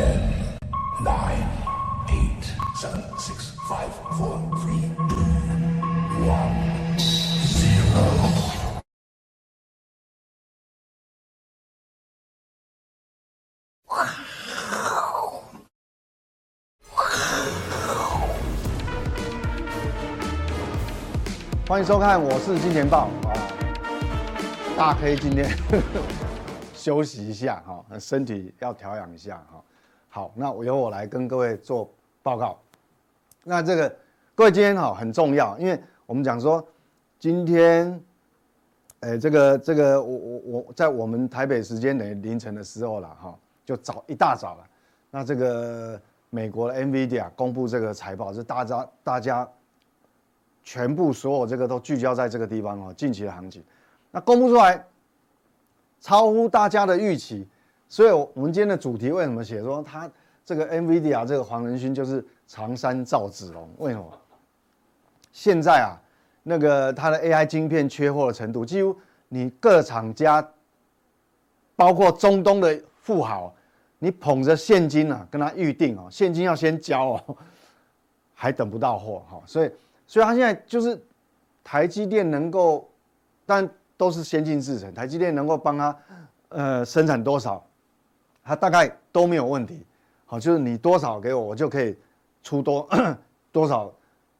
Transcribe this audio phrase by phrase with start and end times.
[0.00, 0.18] Ten,
[1.04, 1.46] nine,
[2.08, 5.26] eight, seven, six, five, four, three, two,
[6.24, 6.54] one,
[7.36, 8.00] zero.
[21.68, 23.36] 欢迎收看，我是金钱豹啊。
[24.78, 26.00] 大 K 今天呵呵
[26.72, 29.62] 休息一下哈，身体要调养一下哈。
[30.10, 31.90] 好，那我由我来跟各位做
[32.22, 32.58] 报告。
[33.44, 33.96] 那这个
[34.34, 36.62] 各位今天哈很重要，因为我们讲说
[37.18, 37.98] 今天，
[39.00, 44.66] 哎，这个这个我我我在我们台北时间的凌晨的时候了哈，就早一大早了。
[45.10, 45.98] 那这个
[46.28, 49.48] 美国的 NVIDIA 公布这个财报，是大家大家。
[50.62, 53.64] 全部所有这个都聚焦在这个地方哦，近期的行情，
[54.10, 54.84] 那公布出来
[56.00, 57.48] 超乎大家的预期，
[57.90, 60.10] 所以我们今天的主题为什么写说他
[60.44, 63.68] 这个 NVIDIA 这个黄仁勋就是长山赵子龙？
[63.78, 64.06] 为什么？
[65.32, 66.00] 现在啊，
[66.42, 68.96] 那个他的 AI 晶片缺货的程度，几乎
[69.28, 70.48] 你各厂家，
[71.76, 73.54] 包括中东的富豪，
[73.98, 77.36] 你捧着现金啊跟他预定哦，现金要先交哦，
[78.34, 79.70] 还等不到货哈，所以。
[80.06, 81.00] 所以他现在就是
[81.62, 82.90] 台积电能够，
[83.46, 85.96] 但都是先进制程，台积电能够帮他
[86.48, 87.64] 呃生产多少，
[88.50, 89.86] 他大概都没有问题。
[90.26, 91.96] 好，就是你多少给我，我就可以
[92.42, 92.88] 出多
[93.52, 93.92] 多少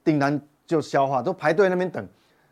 [0.02, 2.04] 订单就消化，都排队那边等。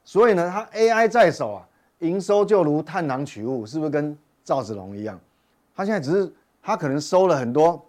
[0.05, 5.19] 所以呢，他 AI 在手啊，营收就如探囊取物，是不是跟赵子龙一样？
[5.75, 7.85] 他现在只是他可能收了很多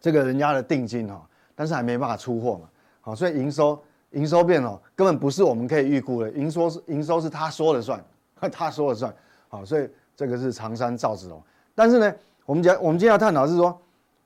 [0.00, 1.20] 这个人家的定金哈，
[1.56, 2.68] 但是还没办法出货嘛。
[3.00, 3.76] 好，所以营收。
[4.10, 6.30] 营收变了，根本不是我们可以预估的。
[6.30, 8.00] 营收是营收是他说了算，
[8.52, 9.12] 他说了算。
[9.48, 11.42] 好，所以这个是长山赵子龙。
[11.74, 12.14] 但是呢，
[12.46, 13.80] 我们讲我们今天要探讨是说，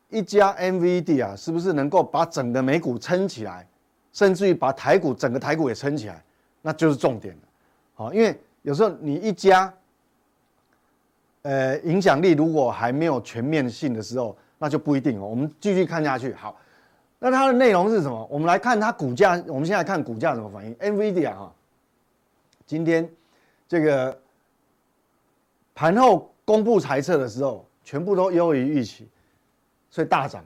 [0.08, 3.66] 一家 NVD 啊，是不是能够把整个美股撑起来，
[4.12, 6.22] 甚至于把台股整个台股也撑起来，
[6.62, 7.40] 那就是重点了。
[7.94, 9.72] 好，因为有时候你一家，
[11.42, 15.26] 呃，影响力如果还没有全面性的时候，那就不一定哦。
[15.26, 16.56] 我们继续看下去，好。
[17.20, 18.26] 那它的内容是什么？
[18.30, 19.32] 我们来看它股价。
[19.48, 20.74] 我们现在看股价怎么反应。
[20.76, 21.52] NVIDIA 哈，
[22.64, 23.08] 今天
[23.66, 24.16] 这个
[25.74, 29.08] 盘后公布财测的时候，全部都优于预期，
[29.88, 30.44] 所以大涨。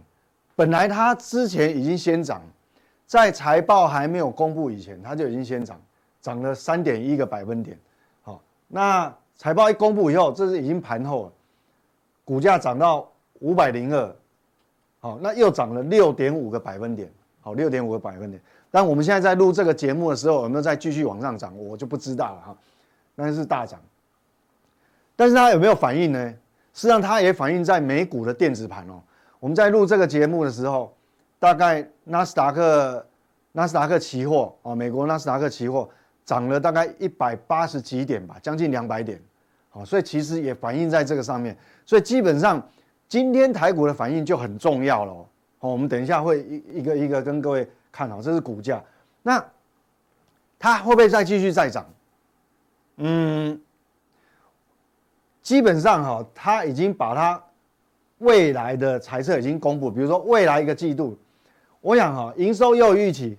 [0.55, 2.41] 本来它之前已经先涨，
[3.05, 5.81] 在财报还没有公布以前，它就已经先涨，
[6.21, 7.77] 涨了三点一个百分点。
[8.23, 11.33] 好，那财报一公布以后，这是已经盘后了，
[12.25, 13.11] 股价涨到
[13.41, 14.17] 五百零二。
[15.01, 17.11] 好，那又涨了六点五个百分点，
[17.41, 18.41] 好，六点五个百分点。
[18.71, 21.59] 但我们现在在录这个节目的时候，有没有再继续往上涨？
[21.59, 22.57] 我就不知道了哈。
[23.17, 23.81] 但是大涨，
[25.17, 26.35] 但是它有没有反应呢？
[26.73, 29.03] 实际上它也反映在美股的电子盘哦。
[29.41, 30.95] 我们在录这个节目的时候，
[31.39, 33.07] 大概纳斯达克
[33.53, 35.89] 纳斯达克期货哦，美国纳斯达克期货
[36.25, 39.21] 涨了大概一百八十几点吧，将近两百点。
[39.71, 41.57] 好，所以其实也反映在这个上面。
[41.85, 42.63] 所以基本上。
[43.09, 45.13] 今天台股的反应就很重要了，
[45.59, 48.83] 好，我们等一下会一一个一个跟各位看好，这是股价，
[49.23, 49.45] 那
[50.59, 51.85] 它会不会再继续再涨？
[52.97, 53.61] 嗯，
[55.43, 57.43] 基本上哈，它已经把它
[58.19, 61.19] 未来的财测已经公布，比如说未来一个季度，
[61.81, 63.37] 我想哈，营收又预期，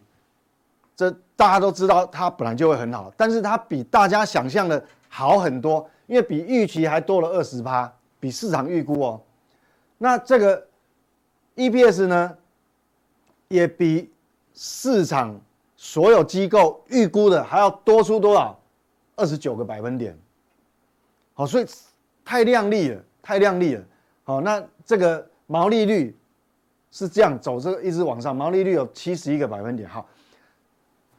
[0.96, 9.22] 这大家都知道它本来就会很好，但是它比大家想象的好很多，因为比预期还多了二十趴，比市场预估哦。
[9.98, 10.68] 那这个
[11.56, 12.38] EPS 呢，
[13.48, 14.12] 也比
[14.54, 15.40] 市场
[15.78, 18.60] 所有机构预估的还要多出多少？
[19.16, 20.18] 二十九个百分点。
[21.36, 21.66] 好，所以
[22.26, 23.84] 太亮丽了，太亮丽了。
[24.24, 26.16] 好，那这个毛利率
[26.92, 29.88] 是这样走，这个一直往上，毛利率有七十一个百分点。
[29.90, 30.08] 好，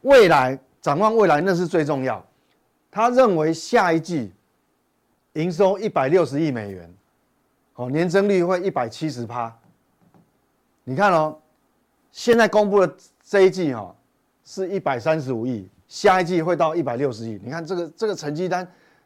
[0.01, 2.25] 未来展望未来，那是最重要。
[2.89, 4.31] 他认为下一季
[5.33, 6.91] 营收一百六十亿美元。
[7.75, 9.53] 哦，年增率会一百七十趴。
[10.85, 11.37] 你看哦，
[12.09, 13.93] 现在公布的这一季、哦，
[14.45, 17.37] 是一百三十五亿，下一季会到一百六十亿。
[17.43, 18.65] 你看这个这个成绩单，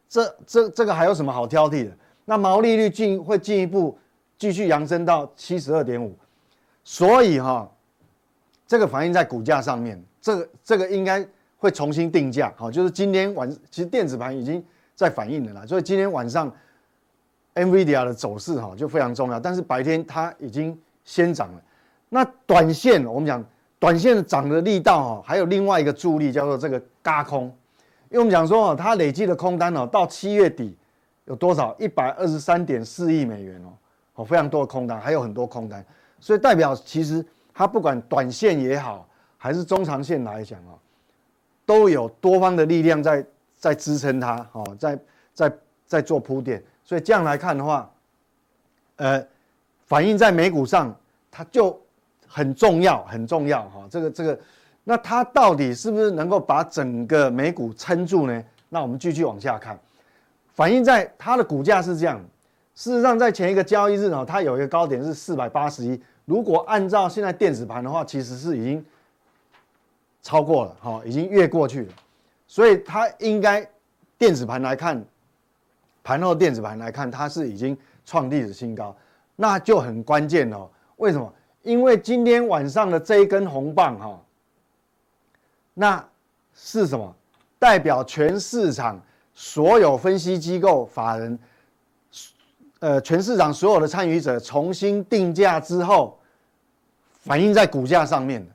[0.09, 1.91] 这这这个还有什么好挑剔的？
[2.25, 3.97] 那毛利率进会进一步
[4.37, 6.13] 继续扬升到七十二点五，
[6.83, 7.69] 所以哈、
[8.67, 11.25] 这个反映在股价上面，这个这个应该
[11.57, 12.53] 会重新定价。
[12.57, 14.61] 好，就是今天晚其实电子盘已经
[14.95, 16.51] 在反映了啦，所以今天晚上。
[17.55, 21.61] NVIDIA 的走势哈就非常重要，但是白天它已经先涨了。
[22.07, 23.43] 那短线我们讲
[23.79, 27.53] 短线涨的力道哈，还有另外一个助力叫做这个轧空，
[28.09, 30.75] 因为我们讲说哦，它累计的空单哦到七月底
[31.25, 31.75] 有多少？
[31.77, 33.69] 一百二十三点四亿美元哦，
[34.15, 35.85] 哦，非常多的空单，还有很多空单，
[36.19, 37.23] 所以代表其实
[37.53, 39.07] 它不管短线也好，
[39.37, 40.73] 还是中长线来讲哦，
[41.67, 43.23] 都有多方的力量在
[43.55, 44.99] 在支撑它，哦，在
[45.33, 45.53] 在
[45.85, 47.91] 在做铺垫，所以这样来看的话，
[48.95, 49.23] 呃，
[49.85, 50.95] 反映在美股上，
[51.29, 51.79] 它就
[52.27, 54.39] 很重要，很重要哈，这个这个。
[54.89, 58.43] 那它到底是不是能够把整个美股撑住呢？
[58.69, 59.79] 那我们继续往下看，
[60.55, 62.19] 反映在它的股价是这样。
[62.73, 66.01] 事实上，在前一个交易日呢，它有一个高点是四百八十一。
[66.25, 68.83] 如果按照现在电子盘的话，其实是已经
[70.23, 71.93] 超过了，哈，已经越过去了。
[72.47, 73.63] 所以它应该
[74.17, 75.05] 电子盘来看，
[76.03, 78.95] 盘后电子盘来看，它是已经创历史新高，
[79.35, 80.67] 那就很关键哦。
[80.95, 81.31] 为什么？
[81.61, 84.19] 因为今天晚上的这一根红棒，哈。
[85.79, 86.05] 那
[86.53, 87.15] 是什么？
[87.57, 89.01] 代表全市场
[89.33, 91.39] 所有分析机构、法人，
[92.79, 96.19] 呃，全市场所有的参与者重新定价之后，
[97.21, 98.45] 反映在股价上面。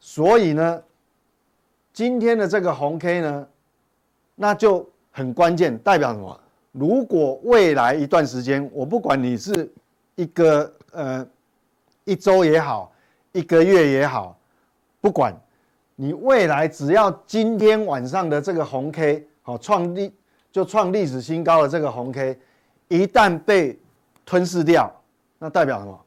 [0.00, 0.82] 所以呢，
[1.92, 3.46] 今天的这个红 K 呢，
[4.34, 6.40] 那就很关键，代表什么？
[6.72, 9.72] 如果未来一段时间，我不管你是
[10.16, 11.24] 一个呃
[12.02, 12.92] 一周也好，
[13.30, 14.36] 一个月也好，
[15.00, 15.32] 不管。
[15.98, 20.14] 你未来只要今天晚上的这个红 K 好创历
[20.52, 22.38] 就创历史新高的这个红 K，
[22.88, 23.78] 一旦被
[24.24, 24.94] 吞噬掉，
[25.38, 25.98] 那代表什么？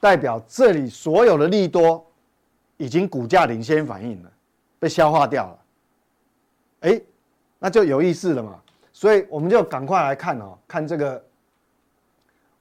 [0.00, 2.04] 代表这里所有的利多
[2.78, 4.30] 已经股价领先反应了，
[4.78, 5.58] 被消化掉了。
[6.80, 7.00] 哎，
[7.58, 8.58] 那就有意思了嘛。
[8.92, 11.22] 所以我们就赶快来看哦，看这个，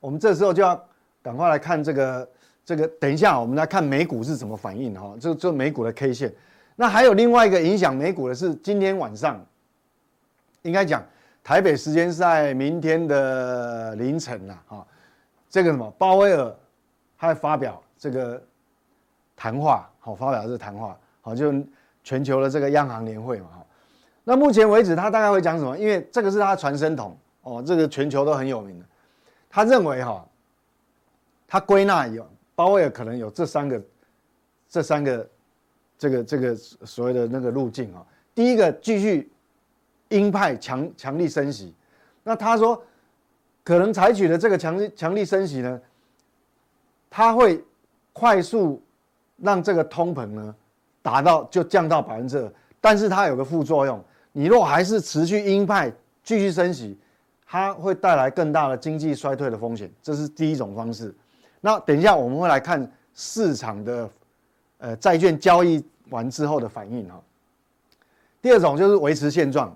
[0.02, 0.82] 我们这时候就要
[1.22, 2.28] 赶快来看这个。
[2.66, 5.16] 这个等一下，我们来看美股是怎么反应的哈。
[5.20, 6.34] 这这美股的 K 线，
[6.76, 9.40] 那还有另外一个影响美股的是今天晚上，
[10.64, 11.06] 应该讲
[11.44, 14.88] 台北时间是在明天的凌晨了哈。
[15.48, 16.54] 这个什么鲍威尔
[17.20, 18.42] 他发表这个
[19.36, 21.54] 谈话，好发表这个谈话，好就
[22.04, 23.66] 全球的这个央行年会嘛哈。
[24.24, 25.78] 那目前为止他大概会讲什么？
[25.78, 28.86] 因为这个是他的传声筒哦，这个全球都很有名的。
[29.52, 30.26] 他认为哈，
[31.48, 32.28] 他归纳有。
[32.56, 33.82] 鲍威尔可能有这三个，
[34.70, 35.30] 这三个，
[35.98, 38.06] 这个这个所谓的那个路径啊。
[38.34, 39.30] 第一个继续
[40.10, 41.74] 鹰派强强力升息，
[42.24, 42.82] 那他说
[43.64, 45.82] 可能采取的这个强强力升息呢，
[47.10, 47.64] 他会
[48.14, 48.82] 快速
[49.38, 50.56] 让这个通膨呢
[51.02, 55.92] 达到就降到百分之二，但是它有个副作用，你若还是持续鹰派
[56.24, 56.98] 继续升息，
[57.46, 61.14] 它会带来更大的经济衰退的风险，这是第一种方式。
[61.66, 64.08] 那等一下我们会来看市场的，
[64.78, 67.20] 呃，债券交易完之后的反应哈。
[68.40, 69.76] 第二种就是维持现状，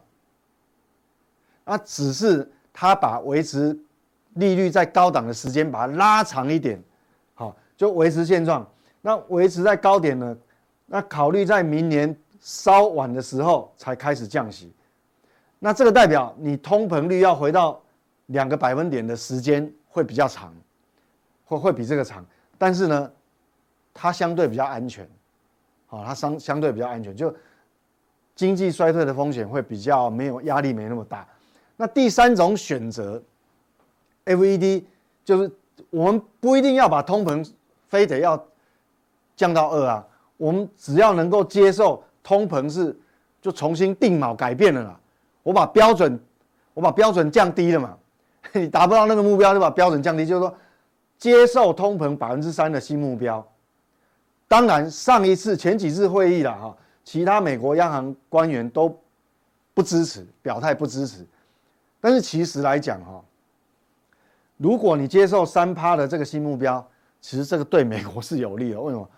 [1.65, 3.75] 那只是他把维持
[4.35, 6.79] 利率在高档的时间把它拉长一点，
[7.33, 8.63] 好，就维持现状。
[9.01, 10.37] 那维持在高点呢？
[10.85, 14.71] 那考虑在明年稍晚的时候才开始降息。
[15.57, 17.81] 那这个代表你通膨率要回到
[18.27, 20.53] 两个百分点的时间会比较长。
[21.49, 22.23] 会会比这个长，
[22.59, 23.11] 但是呢，
[23.91, 25.09] 它相对比较安全，
[25.87, 27.33] 好，它相相对比较安全，就
[28.35, 31.27] 经济衰退的风险会比较没有压力，没那么大。
[31.75, 33.19] 那第三种选择
[34.25, 34.83] ，FED
[35.25, 35.51] 就是
[35.89, 37.51] 我们不一定要把通膨
[37.87, 38.39] 非得要
[39.35, 40.05] 降到二啊，
[40.37, 42.95] 我们只要能够接受通膨是
[43.41, 44.99] 就重新定锚改变了啦，
[45.41, 46.19] 我把标准
[46.75, 47.97] 我把标准降低了嘛，
[48.53, 50.55] 你达不到那个目标就把标准降低，就是说。
[51.19, 53.45] 接受通膨百分之三的新目标，
[54.47, 58.97] 当然上一次前几次会议了哈，其他美国央行官员都
[59.73, 61.25] 不支持，表态不支持。
[61.99, 63.21] 但是其实来讲哈，
[64.55, 66.83] 如果你接受三趴的这个新目标，
[67.19, 68.79] 其实这个对美国是有利的。
[68.79, 69.09] 为什么？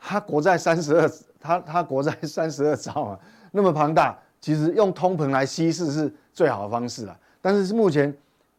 [0.00, 3.20] 它国债三十二，它它国债 三十二兆啊，
[3.52, 7.16] 那么庞大，其实用通膨来稀释是最好的方式了。
[7.40, 8.12] 但是目前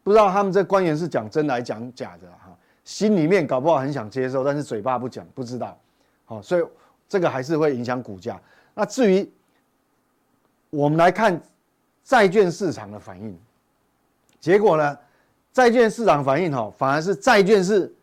[0.04, 2.51] 不知道他们这官员是讲真来讲假的哈。
[2.84, 5.78] 心里面搞不好很想接受，但是嘴巴不讲，不知道，
[6.26, 6.64] 好，所以
[7.08, 8.42] 这个还是会影响股价。
[8.74, 9.30] 那至于
[10.72, 11.40] 我们来看
[12.04, 13.38] 债券市场的反应，
[14.40, 14.98] 结果呢，
[15.54, 17.94] 债券市场反应哈，反而是债券是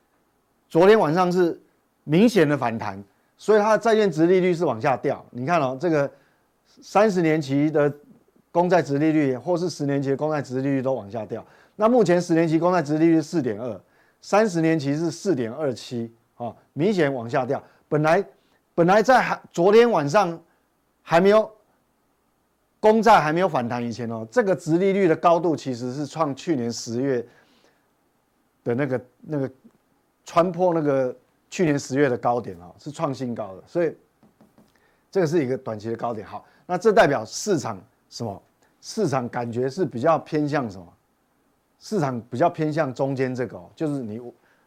[0.68, 1.60] 昨天晚上是
[2.04, 3.02] 明显的反弹，
[3.36, 5.24] 所以它的债券殖利率是往下掉。
[5.30, 6.08] 你看哦，这个
[6.80, 7.92] 三十年期的
[8.52, 11.44] 公债殖利率，或是十年期的公债殖利率都往下掉。
[11.74, 13.80] 那目前十年期公债殖利率四点二。
[14.20, 17.62] 三十年期是四点二七啊，明显往下掉。
[17.88, 18.24] 本来
[18.74, 20.40] 本来在还昨天晚上
[21.02, 21.50] 还没有
[22.80, 27.26] 公债还没有反弹以前哦，这个殖利率的高度其实是创去年十月
[28.64, 29.50] 的那个那个
[30.24, 31.14] 穿破那个
[31.50, 33.96] 去年十月的高点啊，是创新高的，所以
[35.10, 36.26] 这个是一个短期的高点。
[36.26, 38.42] 好，那这代表市场什么？
[38.80, 40.86] 市场感觉是比较偏向什么？
[41.78, 44.20] 市场比较偏向中间这个哦，就是你，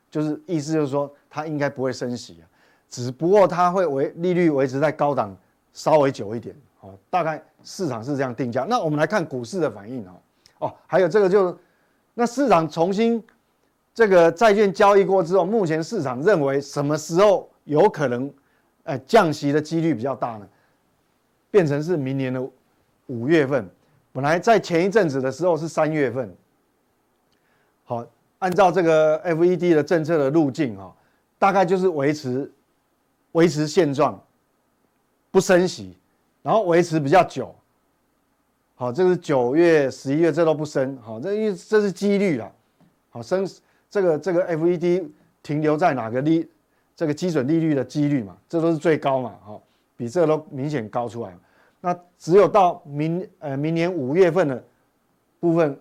[0.10, 2.48] 就是意思就是说，它应该不会升息啊，
[2.90, 5.36] 只不过它会维利率维持在高档
[5.74, 8.66] 稍微久一点，哦，大概市场是这样定价。
[8.70, 10.12] 那我们来看股市的反应哦，
[10.60, 11.56] 哦，还有这个就是，
[12.14, 13.22] 那市场重新
[13.94, 18.34] 这个债券交易过之后，目前市场认为什么时候有可能，
[18.84, 20.48] 呃，降息的几率比较大呢？
[21.50, 22.42] 变成是明年的
[23.08, 23.70] 五月份，
[24.14, 26.34] 本来在前一阵子的时候是三月份。
[27.92, 28.08] 好，
[28.40, 30.96] 按照这个 FED 的政策的路径哈，
[31.38, 32.50] 大概就是维持
[33.34, 34.18] 维持现状，
[35.30, 35.98] 不升息，
[36.42, 37.54] 然后维持比较久。
[38.76, 42.50] 好，这是九月、十一月这都不升，好，这因为这是几率了。
[43.10, 43.46] 好，升
[43.90, 45.10] 这个这个 FED
[45.44, 46.50] 停留在哪个利
[46.96, 49.62] 这个基准利率的几率嘛，这都是最高嘛，好，
[49.98, 51.38] 比这都明显高出来。
[51.82, 54.64] 那只有到明呃明年五月份的
[55.42, 55.78] 部分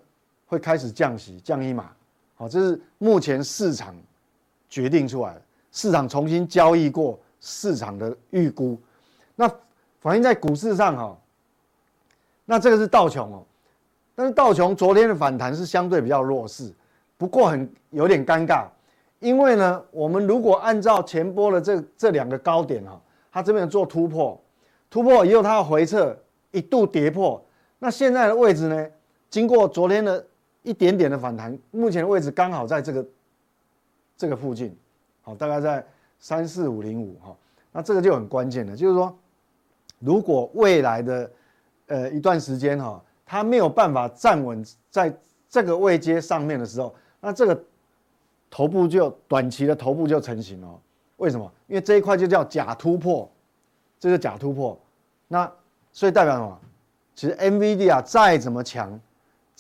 [0.49, 1.89] 会开始降息，降一码。
[2.41, 3.95] 好，这是目前市场
[4.67, 5.43] 决定出来的，
[5.73, 8.81] 市场重新交易过市场的预估，
[9.37, 9.47] 那
[10.01, 11.19] 反映在股市上哈。
[12.47, 13.45] 那这个是道琼哦，
[14.15, 16.73] 但是道琼昨天的反弹是相对比较弱势，
[17.19, 18.65] 不过很有点尴尬，
[19.19, 22.99] 因为呢，我们如果按照前波的这这两个高点哈，
[23.31, 24.41] 它这边做突破，
[24.89, 26.17] 突破以后它要回撤，
[26.53, 27.45] 一度跌破，
[27.79, 28.87] 那现在的位置呢，
[29.29, 30.25] 经过昨天的。
[30.63, 33.07] 一点点的反弹，目前的位置刚好在这个
[34.17, 34.77] 这个附近，
[35.23, 35.85] 好，大概在
[36.19, 37.37] 三四五零五哈，
[37.73, 39.17] 那这个就很关键了，就是说，
[39.99, 41.31] 如果未来的
[41.87, 45.17] 呃一段时间哈，它没有办法站稳在
[45.49, 47.65] 这个位阶上面的时候，那这个
[48.51, 50.81] 头部就短期的头部就成型了。
[51.17, 51.51] 为什么？
[51.67, 53.31] 因为这一块就叫假突破，
[53.99, 54.79] 这是假突破，
[55.29, 55.51] 那
[55.93, 56.61] 所以代表什么？
[57.15, 59.01] 其实 NVD 啊再怎么强。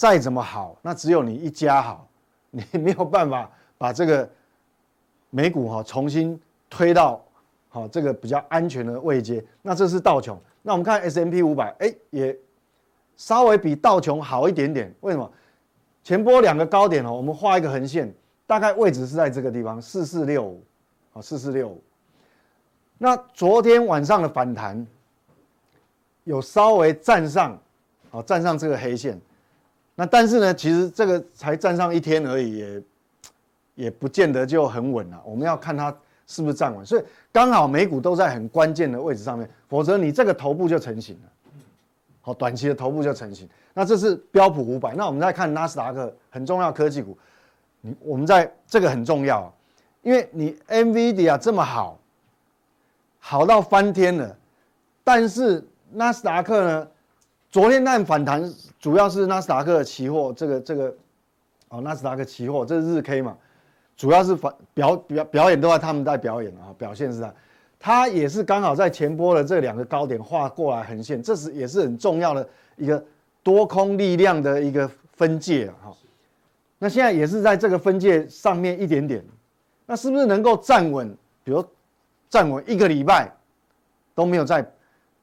[0.01, 2.09] 再怎么好，那只有你一家好，
[2.49, 4.27] 你没有办法把这个
[5.29, 6.41] 美股哈重新
[6.71, 7.23] 推到
[7.69, 9.45] 好这个比较安全的位阶。
[9.61, 10.41] 那这是道琼。
[10.63, 12.35] 那我们看 S M P 五百，哎，也
[13.15, 14.91] 稍微比道琼好一点点。
[15.01, 15.31] 为什么？
[16.03, 18.11] 前波两个高点哦，我们画一个横线，
[18.47, 20.65] 大概位置是在这个地方，四四六五，
[21.13, 21.85] 好，四四六五。
[22.97, 24.87] 那昨天晚上的反弹
[26.25, 27.59] 有稍微站上，
[28.11, 29.21] 好，站上这个黑线。
[30.01, 32.83] 那但是呢，其实这个才站上一天而已，也
[33.75, 35.23] 也不见得就很稳了。
[35.27, 35.95] 我们要看它
[36.27, 41.29] 是不是站稳，所以刚好美股都在很关键的位置上面，否则你这个头部就成型了。
[42.23, 43.47] 好，短期的头部就成型。
[43.75, 47.15] 那这是标普五百，那我们再看纳斯达克，很重要科技股。
[47.83, 49.53] 你我们在这个很重要，
[50.01, 52.01] 因为你 NVIDIA 这么好，
[53.19, 54.35] 好到翻天了，
[55.05, 56.89] 但是纳斯达克呢？
[57.51, 58.41] 昨天那反弹
[58.79, 60.95] 主要是纳斯达克期货，这个这个，
[61.69, 63.37] 哦，纳斯达克期货这是日 K 嘛，
[63.97, 67.35] 主要是反表表表演都在他们在表演啊，表现是在，
[67.81, 73.05] 它也是刚好在前波的这两个高点画过来横线，这是也是很重要的一个
[73.43, 75.97] 多空力量的一个分界啊，哈，
[76.79, 79.25] 那现在也是在这个分界上面一点点，
[79.87, 81.13] 那是不是能够站稳？
[81.43, 81.65] 比如
[82.29, 83.29] 站稳一个礼拜
[84.15, 84.65] 都没有再。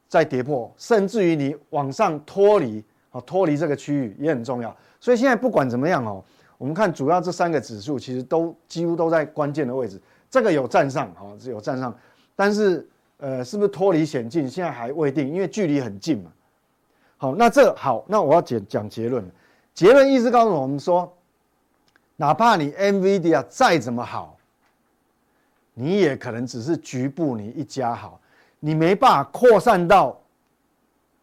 [0.07, 4.75] 再跌破，甚至于你往上脱离，啊，脱离这个区域也很重要。
[4.99, 6.23] 所以现在不管怎么样哦，
[6.57, 10.01] 我们看主要这三个指数其实都几乎都在关键的位置。
[10.29, 11.95] 这个有站上，啊，是有站上，
[12.35, 12.87] 但是
[13.17, 16.31] 呃，是不是脱离险境，现在还未定，因为距离很近嘛。
[17.17, 19.23] 好，那这好，那我要讲讲结论。
[19.73, 21.11] 结论意思告诉我们说，
[22.15, 24.37] 哪怕你 NVIDIA 再怎么好，
[25.73, 28.19] 你也可能只是局部你一家好。
[28.59, 30.19] 你没办法扩散到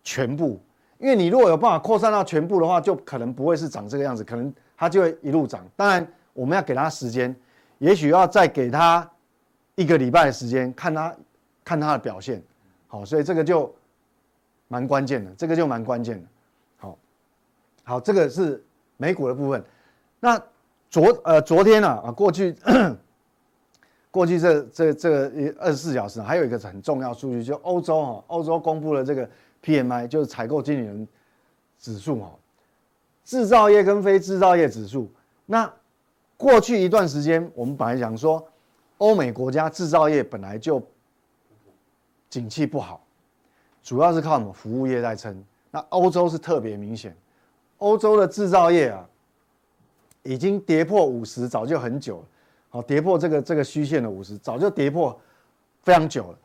[0.02, 0.60] 全部，
[0.98, 5.66] 因为你如果有办法扩散到全部的话，就可能不会是长这个样子，可能它就会一路涨。
[5.74, 7.34] 当然，我们要给它时间，
[7.78, 9.08] 也许要再给它
[9.74, 11.14] 一个礼拜的时间，看它
[11.64, 12.42] 看它的表现。
[12.86, 13.74] 好，所以这个就
[14.68, 16.28] 蛮关键的，这个就蛮关键的。
[16.76, 16.98] 好，
[17.82, 18.62] 好，这个是
[18.96, 19.64] 美股的部分。
[20.20, 20.40] 那
[20.88, 22.54] 昨呃昨天啊啊过去。
[24.14, 29.28] 过去这这这个二十四小时，还有一个很重要数据，就欧洲哈，欧洲公布了这个
[29.60, 31.08] PMI，就是采购经理人
[31.80, 32.30] 指数哈，
[33.24, 35.10] 制造业跟非制造业指数。
[35.46, 35.68] 那
[36.36, 38.46] 过去一段时间，我们本来讲说，
[38.98, 40.80] 欧美国家制造业本来就
[42.30, 43.04] 景气不好，
[43.82, 45.44] 主要是靠什么服务业在撑。
[45.72, 47.16] 那欧洲是特别明显，
[47.78, 49.04] 欧洲的制造业啊，
[50.22, 52.24] 已经跌破五十，早就很久了。
[52.74, 55.16] 好，跌破这个这个虚线的五十，早就跌破
[55.84, 56.38] 非常久了。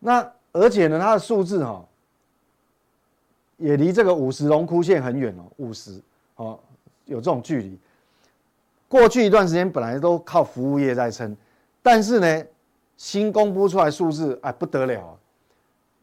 [0.00, 1.86] 那而且呢，它的数字哈，
[3.56, 6.02] 也离这个五十龙枯线很远哦，五十
[6.34, 6.58] 哦，
[7.04, 7.78] 有这种距离。
[8.88, 11.36] 过去一段时间本来都靠服务业在撑，
[11.84, 12.44] 但是呢，
[12.96, 15.16] 新公布出来数字哎不得了，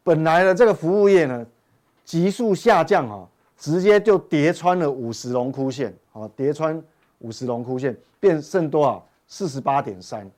[0.02, 1.46] 本来的这个服务业呢，
[2.06, 6.82] 急速下降哈，直接就跌穿了五十龙枯线，哦，跌穿
[7.18, 9.04] 五十龙枯线，变剩多少？
[9.28, 10.28] 四十八点三，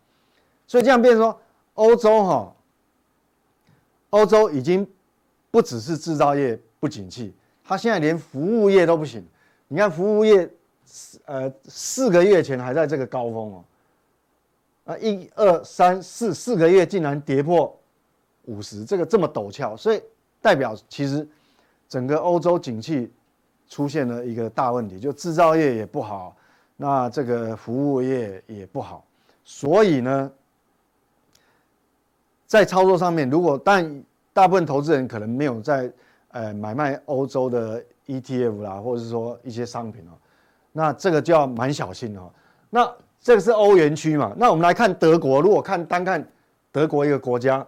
[0.66, 1.40] 所以这样变成说，
[1.74, 2.54] 欧洲哈，
[4.10, 4.86] 欧洲已经
[5.50, 7.32] 不只是制造业不景气，
[7.64, 9.26] 它现在连服务业都不行。
[9.68, 10.50] 你看服务业。
[11.26, 13.64] 呃，四个月前还在这个高峰哦，
[14.86, 17.72] 啊，一二三四四个月竟然跌破
[18.46, 20.02] 五十，这个这么陡峭，所以
[20.40, 21.24] 代表其实
[21.88, 23.08] 整个欧洲景气
[23.68, 26.34] 出现了一个大问题，就制造业也不好，
[26.82, 29.04] 那这个服务业也不好，
[29.44, 30.32] 所以呢，
[32.46, 35.92] 在操作上面，如果但大部分投资人可能没有在
[36.30, 40.16] 呃买卖欧洲的 ETF 啦，或者是说一些商品哦。
[40.72, 42.30] 那这个就要蛮小心哦。
[42.70, 44.32] 那这个是欧元区嘛？
[44.38, 46.26] 那我们来看德国，如果看单看
[46.72, 47.66] 德国一个国家，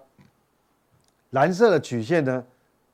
[1.33, 2.42] 蓝色的曲线呢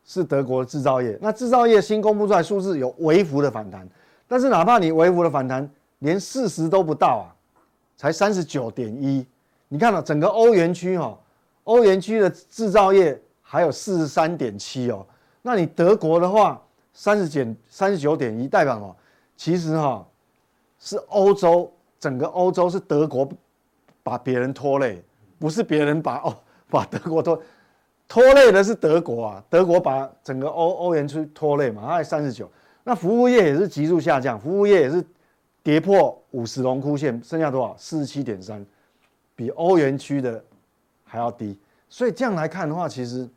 [0.04, 1.16] 是德国的制造业。
[1.22, 3.88] 那制造业新公布出来数字有微幅的反弹，
[4.26, 7.34] 但是哪怕你微幅的反弹，连四十都不到啊，
[7.96, 9.26] 才三十九点一。
[9.68, 11.18] 你看到整个欧元区哈，
[11.64, 15.06] 欧元区的制造业还有四十三点七哦。
[15.42, 16.60] 那你德国的话，
[16.92, 18.96] 三十减三十九点一，代表什么？
[19.36, 20.06] 其实哈，
[20.78, 23.28] 是欧洲整个欧洲是德国
[24.02, 25.02] 把别人拖累，
[25.38, 26.36] 不是别人把哦
[26.70, 27.42] 把德国拖
[28.08, 32.50] 拖累的是德国啊，德国把整个欧欧元区拖累嘛，它还三十九，
[32.84, 35.04] 那服务业也是急速下降，服务业也是
[35.62, 37.76] 跌破五十龙枯线，剩下多少？
[37.76, 38.64] 四十七点三，
[39.34, 40.42] 比欧元区的
[41.04, 43.28] 还要低，所以这样来看的话，其实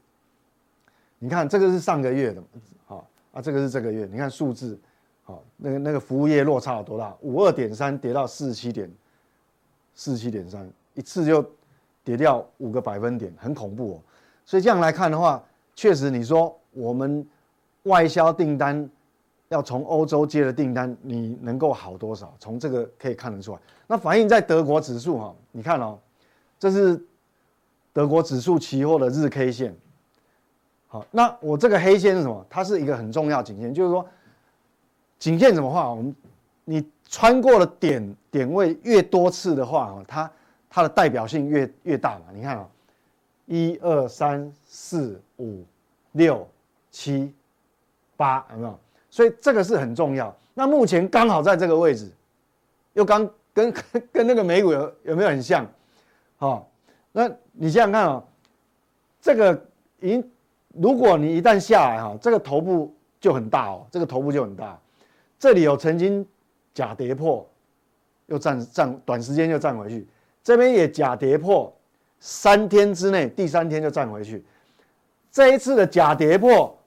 [1.19, 2.43] 你看这个是上个月的，
[2.86, 4.80] 好啊，这个是这个月，你看数字。
[5.24, 7.15] 好，那个那个服务业落差有多大？
[7.22, 8.91] 五二点三跌到四十七点，
[9.93, 11.48] 四十七点三，一次就
[12.04, 14.02] 跌掉五个百分点，很恐怖哦。
[14.45, 15.41] 所以这样来看的话，
[15.76, 17.24] 确实你说我们
[17.84, 18.89] 外销订单
[19.52, 22.34] 要从欧洲接的订单，你能够好多少？
[22.40, 23.60] 从这个可以看得出来。
[23.86, 26.00] 那反映在德国指数哈，你看哦，
[26.58, 27.06] 这是
[27.92, 29.76] 德国指数期货的日 K 线。
[30.88, 32.46] 好，那我这个黑线是什么？
[32.50, 34.08] 它是一个很重要颈线，就是说。
[35.20, 35.88] 颈线怎么画？
[35.88, 36.16] 我们
[36.66, 40.32] 你穿过了点点位越多次的话，它
[40.68, 42.26] 它的代表性越越大嘛。
[42.34, 42.68] 你看啊，
[43.46, 45.64] 一二三四五
[46.14, 46.48] 六
[46.90, 47.32] 七
[48.18, 48.80] 八，有没有？
[49.12, 50.36] 所以这个是很重要。
[50.56, 52.10] 那目前刚好在这个位置，
[52.93, 53.71] 又刚跟
[54.12, 55.69] 跟那个美股有有没有很像？
[56.38, 56.67] 好，
[57.12, 58.24] 那你想想看啊，
[59.21, 59.65] 这个
[60.00, 60.24] 已，
[60.69, 64.80] 如果你一旦下来哈，这个头部就很大哦，这个头部就很大。
[65.38, 66.26] 这里有曾经
[66.74, 67.47] 假跌破，
[68.28, 70.08] 又站站短时间就站回去，
[70.43, 71.71] 这边也假跌破，
[72.19, 74.43] 三天之内第三天就站回去。
[75.32, 76.78] 这一次的假跌破，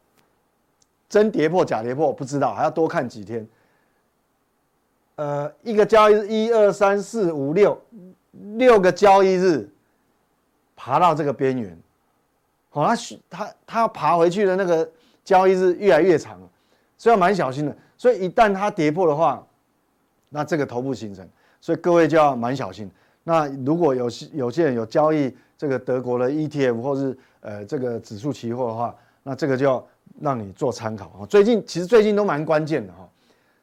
[1.08, 3.46] 真跌破假跌破不知道，还要多看几天。
[5.16, 7.80] 呃，一个交易日一二三四五六
[8.56, 9.68] 六个交易日，
[10.74, 11.78] 爬到这个边缘，
[12.70, 12.96] 好、哦，他
[13.30, 14.90] 他他要爬回去的那个
[15.22, 16.40] 交易日越来越长，
[16.98, 17.76] 所以要蛮小心的。
[17.96, 19.46] 所以一旦它跌破的话，
[20.30, 21.26] 那这个头部形成，
[21.60, 22.90] 所以各位就要蛮小心。
[23.22, 29.86] 那如果有有些人有交易这个德国的 ETF 或是呃这个指数期货的话，那这个就要
[30.20, 31.26] 让你做参考啊。
[31.26, 33.08] 最近其实最近都蛮关键的哈。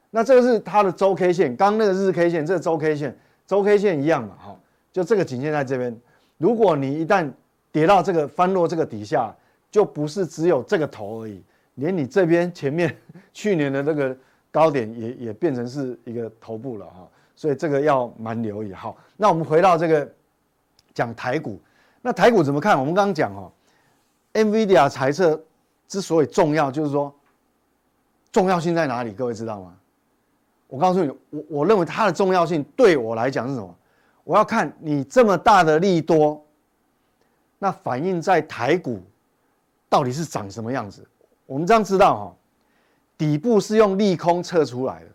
[0.09, 4.59] 那这个是它的周 K 线，刚那个日 K 线，这个周 K 线，周 K 线一样嘛哈。
[4.91, 5.95] 就这个颈线在这边，
[6.37, 7.31] 如果你一旦
[7.71, 9.33] 跌到这个翻落这个底下，
[9.71, 11.41] 就不是只有这个头而已，
[11.75, 12.95] 连你这边前面
[13.33, 14.15] 去年的那个。
[14.53, 18.73] 高点也也变成是一个头部了哈，所以这个要蛮留意。
[18.73, 20.05] 哈，那我们回到这个
[20.93, 21.57] 讲台股，
[22.01, 22.77] 那台股怎么看？
[22.77, 23.49] 我们刚刚讲哦
[24.33, 25.41] ，NVIDIA 财测
[25.91, 27.13] 之所以重要，就是说
[28.31, 29.11] 重要性在哪里？
[29.11, 29.75] 各位知道吗？
[30.67, 33.75] 我告诉你，我我认为它的重要性对我来讲是什么？
[34.23, 36.41] 我要看你这么大的利多，
[37.59, 39.01] 那反映在台股
[39.89, 41.05] 到底是长什么样子？
[41.45, 42.35] 我们这样知道哈。
[43.17, 45.09] 底部是用利空测出来的，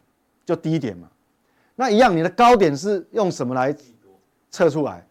[0.44, 1.08] 就低点嘛。
[1.74, 3.74] 那一样，你的高点是用什么来
[4.50, 5.08] 测出来？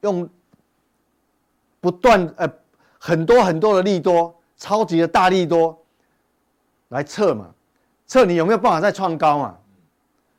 [0.00, 0.28] 用
[1.80, 2.52] 不断呃
[2.98, 4.34] 很多很多的利多，
[4.64, 5.78] 超级的大利多
[6.88, 7.50] 来测嘛？
[8.06, 9.58] 测你有没有办法再创高嘛？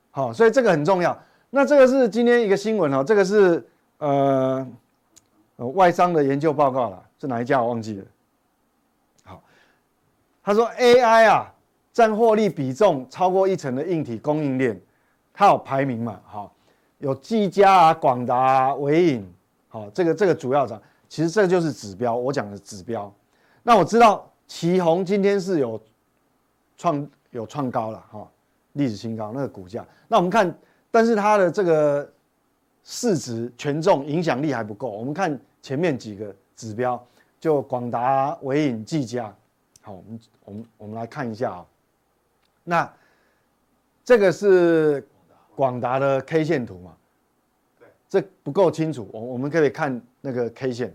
[0.10, 1.16] 好，所以这个很重要。
[1.52, 3.64] 那这个是今天一个新闻哦，这个是
[4.00, 4.68] 呃，
[5.58, 8.06] 呃外商的研究报告了，是哪一家我忘记了。
[9.26, 9.44] 好，
[10.44, 11.54] 他说 AI 啊
[11.94, 14.82] 占获利比重超过一成的硬体供应链，
[15.36, 16.20] 它有排名嘛？
[16.26, 16.52] 好，
[16.98, 19.34] 有技嘉啊、广达啊、纬颖，
[19.68, 23.14] 好，这个这个主要的，其实这就是指标，我讲的指标。
[23.68, 25.82] 那我知道奇宏今天是有
[26.78, 28.32] 创有创高了哈。
[28.74, 29.84] 历史新高，那个股价。
[30.08, 30.56] 那我们看，
[30.92, 32.08] 但是它的这个
[32.84, 34.88] 市值、权重、影响力还不够。
[34.88, 37.04] 我们看前面几个指标，
[37.40, 39.34] 就广达、伟影、技嘉。
[39.82, 41.66] 好，我们我们我们来看一下啊。
[42.64, 42.94] 那
[44.04, 45.08] 这个是
[45.56, 46.96] 广达的 K 线图嘛？
[47.80, 49.10] 对，这不够清楚。
[49.12, 50.94] 我我们可以看那个 K 线，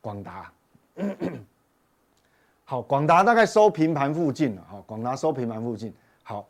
[0.00, 0.52] 广达。
[2.64, 4.66] 好，广达大概收平盘附近了。
[4.68, 5.94] 好，广达收平盘附近。
[6.22, 6.48] 好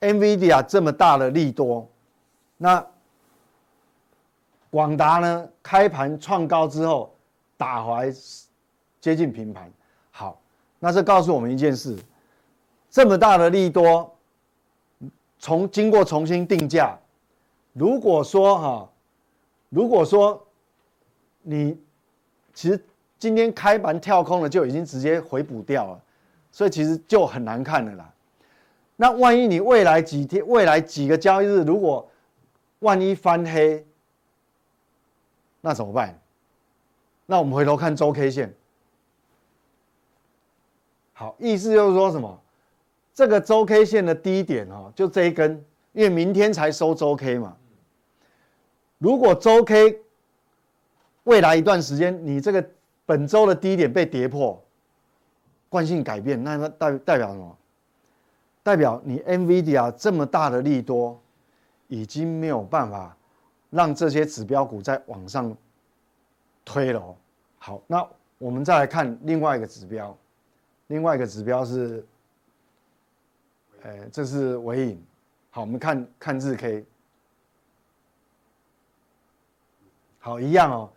[0.00, 1.86] ，NVIDIA 这么大的利多，
[2.56, 2.84] 那
[4.70, 5.48] 广达呢？
[5.62, 7.14] 开盘创高之后
[7.56, 8.12] 打回
[9.00, 9.70] 接近平盘。
[10.10, 10.40] 好，
[10.78, 11.98] 那这告诉我们一件事：
[12.90, 14.16] 这么大的利多，
[15.38, 16.96] 从经过重新定价，
[17.72, 18.90] 如果说哈，
[19.68, 20.46] 如果说
[21.42, 21.78] 你
[22.52, 22.84] 其实
[23.18, 26.00] 今天开盘跳空了，就已经直接回补掉了，
[26.52, 28.10] 所以其实就很难看了啦。
[28.96, 32.08] 那万一你未来几天、未来几个交易日，如果
[32.80, 33.84] 万一翻黑，
[35.60, 36.18] 那怎么办？
[37.26, 38.54] 那我们回头看周 K 线。
[41.14, 42.40] 好，意思就是说什么？
[43.14, 47.56] 这个周 K 线的低点哦，就这一根，因为明天才收周 K 嘛。
[48.98, 50.00] 如果周 K
[51.22, 52.68] 未来一段时间，你这个
[53.06, 54.62] 本周的低点被跌破，
[55.68, 57.58] 惯性改变，那那代代表什么？
[58.62, 61.20] 代表你 NVIDIA 这么大的利多，
[61.88, 63.14] 已经没有办法
[63.68, 65.54] 让这些指标股再往上
[66.64, 67.14] 推了哦。
[67.58, 70.16] 好，那我们再来看另外一个指标，
[70.86, 72.06] 另外一个指标是，
[73.82, 75.04] 哎，这是尾影。
[75.50, 76.86] 好，我们看看日 K。
[80.20, 80.90] 好，一样哦，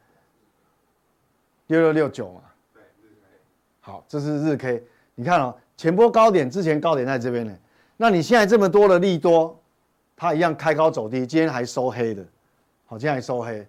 [1.67, 2.41] 六六六九嘛。
[2.73, 3.37] 对，日 K。
[3.79, 4.83] 好，这是日 K，
[5.15, 5.55] 你看哦。
[5.77, 7.55] 前波高点之前高点在这边呢，
[7.97, 9.55] 那你现在这么多的利多，
[10.15, 12.25] 它一样开高走低，今天还收黑的，
[12.87, 13.63] 好，今天还收黑。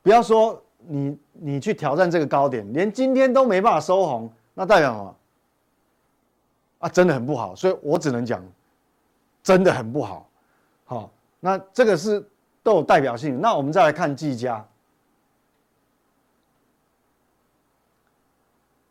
[0.00, 5.16] 不要说你你去挑战这个高点，连今天都没办法收红，那代表什么？
[6.78, 8.42] 啊，真的很不好，所以我只能讲，
[9.42, 10.26] 真的很不好。
[10.86, 12.26] 好，那这个是
[12.62, 13.38] 都有代表性。
[13.42, 14.66] 那我们再来看技嘉，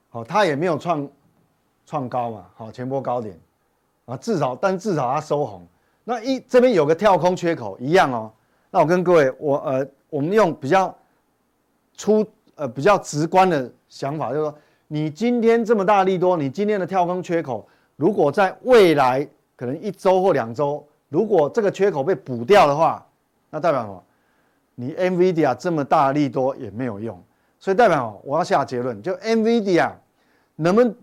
[0.10, 1.08] 好，它也没有创。
[1.86, 3.36] 创高嘛，好，前波高点，
[4.06, 5.65] 啊，至少，但至少它收红。
[6.04, 8.32] 那一这边有个跳空缺口，一样哦。
[8.69, 10.95] 那我跟各位，我呃，我们用比较
[11.95, 14.56] 粗呃比较直观的想法，就是说，
[14.88, 23.04] 你今天这么大利多，你今天的跳空缺口，如果在未来可能一周或两周，如果这个缺口被补掉的话，
[23.50, 24.04] 那代表什么？
[24.76, 27.19] 你 NVIDIA 这么大利多也没有用。
[27.60, 29.89] 所以代表我要下结论，就 NVIDIA
[30.60, 30.95] 能不能？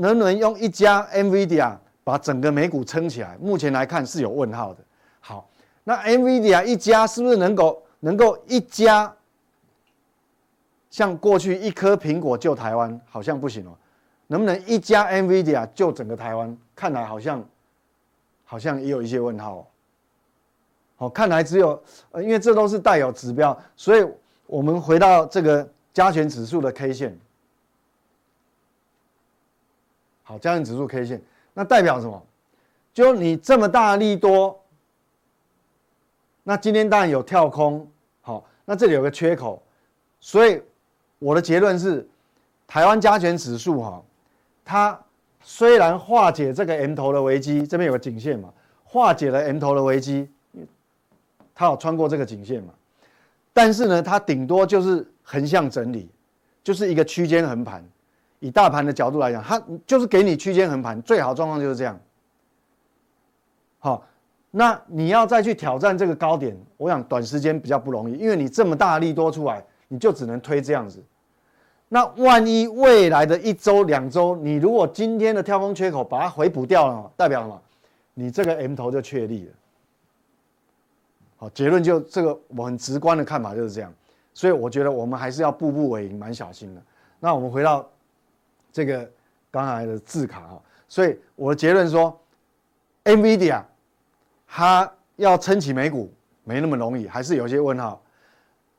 [0.00, 1.72] 能不能用一家 NVIDIA
[2.02, 3.38] 把整个美股撑起来？
[3.40, 4.80] 目前来看是有问号的。
[5.20, 5.48] 好，
[5.84, 9.14] 那 NVIDIA 一家是不是能够能够一家
[10.90, 13.00] 像过去一颗苹果救台湾？
[13.08, 13.70] 好像不行哦。
[14.26, 16.58] 能不能一家 NVIDIA 救整个台湾？
[16.74, 17.48] 看来好像
[18.44, 19.66] 好像也有一些问号哦。
[20.96, 24.04] 好，看来只有呃，因为这都是带有指标，所以
[24.48, 27.16] 我们回到这个加权指数的 K 线。
[30.28, 31.22] 好，加权指数 K 线，
[31.54, 32.22] 那代表什么？
[32.92, 34.62] 就你这么大力多，
[36.42, 37.88] 那今天当然有跳空，
[38.20, 39.62] 好，那这里有个缺口，
[40.20, 40.60] 所以
[41.18, 42.06] 我的结论是，
[42.66, 44.02] 台湾加权指数哈，
[44.66, 45.00] 它
[45.40, 48.52] 虽然化解这个 M 头的危机，这边有个颈线嘛，
[48.84, 50.28] 化解了 M 头的危机，
[51.54, 52.74] 它有穿过这个颈线嘛，
[53.54, 56.10] 但是呢，它顶多就是横向整理，
[56.62, 57.82] 就是一个区间横盘。
[58.40, 61.98] 以大盘的角度来讲，它就是给你区间横盘，最好状况就是这样。
[63.80, 64.04] 好，
[64.50, 71.02] 那你要再去挑战这个高点，我想短时间比较不容易，因为你这么大的利多出来，你就只能推这样子。
[71.88, 77.60] 那万一未来的一周、两周，你如果今天的跳空缺口把它回补掉了，代表什么？
[78.14, 79.52] 你这个 M 头就确立了。
[81.36, 83.92] 好，结论就这个，我很直观的看法就是这样。
[84.34, 86.82] 所以我觉得我们还是要步步为营，蛮小心的。
[87.20, 87.88] 那我们回到。
[88.78, 89.10] 这个
[89.50, 92.16] 刚才的字卡哈，所以我的结论说
[93.02, 93.60] NVIDIA
[94.46, 96.14] 它要撑起美股
[96.44, 98.00] 没那么容易，还是有些问号。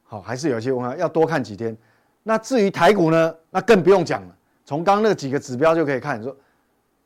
[0.06, 1.76] 好，还是有些问号，要多看几天。
[2.24, 3.36] 那至于台股呢？
[3.50, 4.34] 那更不用讲了。
[4.64, 6.34] 从刚那几个指标就可以看，说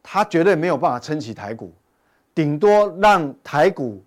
[0.03, 1.73] 它绝对没有办法撑起台股，
[2.35, 4.05] 顶多让台股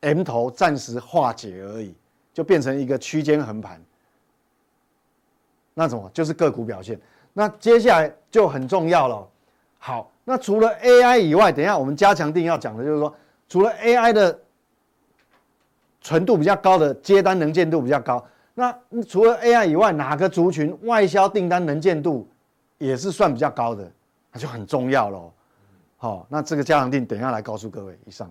[0.00, 1.94] M 头暂时化解而已，
[2.32, 3.78] 就变成一个区间横盘。
[5.74, 6.10] 那怎么？
[6.14, 6.98] 就是个股表现。
[7.34, 9.28] 那接下来就很重要了。
[9.78, 13.14] 好，那除了 AI 以外，等一下我们加强定要讲的就是说，
[13.48, 14.40] 除了 AI 的。
[16.06, 18.70] 纯度比较高的接单能见度比较高，那
[19.08, 22.28] 除了 AI 以外，哪个族群外销订单能见度
[22.76, 23.90] 也是算比较高的，
[24.30, 25.32] 那就很重要喽。
[25.96, 27.98] 好，那这个加强定等一下来告诉各位。
[28.04, 28.30] 以上。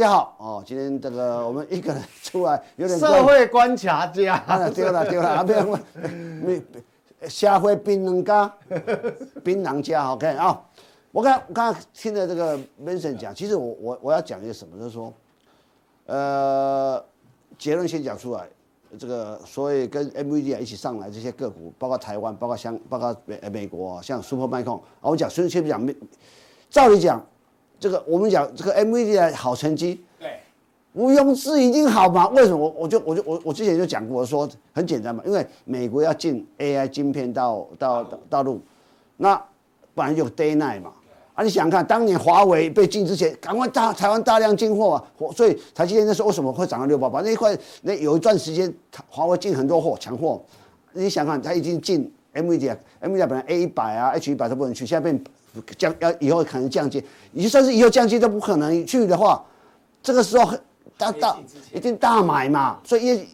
[0.00, 4.42] 家好哦，今天这个我们一个人出来有点社会观察家，
[4.74, 5.78] 对了对了，啊不要问，
[6.42, 6.62] 你
[7.28, 8.50] 社会槟榔家，
[9.44, 10.58] 槟榔家，OK 啊。
[11.12, 15.12] 我刚我刚刚听了这个 Vincent 讲，其实我我我要讲一个什么，就是说，
[16.06, 17.04] 呃，
[17.58, 18.48] 结论先讲出来，
[18.98, 25.94] 这个所以跟 NVIDIA 一起上来这些个股，包括台湾，包括香，包括美美国，像 Supermicro，我讲先不讲，
[26.70, 27.22] 照理讲。
[27.80, 30.38] 这个我们讲这个 NVIDIA 的好成绩，对，
[30.92, 32.28] 毋庸置疑一定好嘛？
[32.28, 32.58] 为什么？
[32.58, 38.60] 我我就我就我我之前就讲过说很简单嘛，因为美国要进 AI 晶片到到大陆，
[39.16, 39.42] 那
[39.94, 40.92] 本来就 Day night 嘛，
[41.32, 47.22] 啊，你想想看，当年华为被禁之前，赶快大台湾大量进货啊，所以台积电那时候为什么会涨到六八八？
[47.22, 48.70] 那一块那有一段时间，
[49.08, 50.42] 华为进很多货抢货，
[50.92, 55.24] 你想想看，它已经进 NVIDIA，NVIDIA 本来 A 一百啊 H 一百都不能去，现在变。
[55.76, 59.44] 降要以后可能降阶，你就算是以后降阶都不可能去的话，
[60.02, 60.52] 这个时候
[60.96, 61.36] 大大
[61.72, 62.78] 一定大买嘛。
[62.84, 63.26] 所以业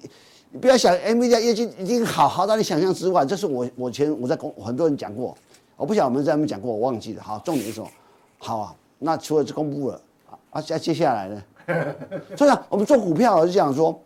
[0.51, 3.25] 你不要想 NVIDIA 业绩已经好好到你想象之外。
[3.25, 5.37] 这是我我前我在公很多人讲过，
[5.77, 7.23] 我不晓得我们在那边讲过，我忘记了。
[7.23, 7.89] 好，重点是什么？
[8.39, 10.01] 好啊，那除了这公布了
[10.51, 11.43] 啊，接接下来呢？
[12.37, 13.99] 所以啊，我们做股票我就想说，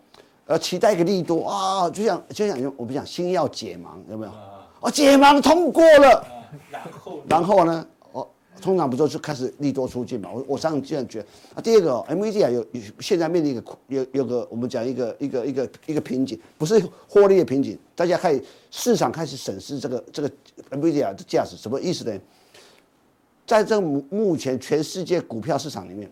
[0.47, 4.33] 呃，期待一个利多啊，就像就像我们讲新药解盲有没有？
[4.81, 6.25] 哦，解盲通过了，
[6.73, 7.87] 然后然后呢？
[8.61, 10.31] 通常不都是开始利多出尽嘛？
[10.31, 11.61] 我我上次这样觉得啊。
[11.61, 12.65] 第二个 M V D 啊有
[13.01, 20.31] 现在面临一个有有个我们讲一个一个一个一个瓶颈，不是获利的瓶颈，大家开始市场开始审视这个这个
[20.69, 22.21] M V D I 的价值，什么意思呢？
[23.47, 26.09] 在这个目目前全世界股票市场里面，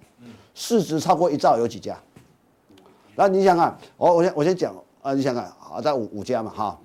[0.55, 1.97] 市值超过一兆有几家？
[3.15, 6.81] 那你想看，我我先我先讲啊，你想看啊，在五五家嘛哈，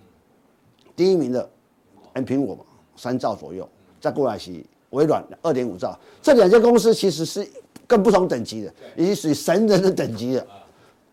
[0.95, 1.49] 第一名的
[2.13, 2.63] M 苹果嘛，
[2.95, 3.67] 三兆左右，
[3.99, 4.63] 再过来是。
[4.93, 7.45] 微软二点五兆，这两家公司其实是
[7.85, 10.45] 更不同等级的，已经属于神人的等级了。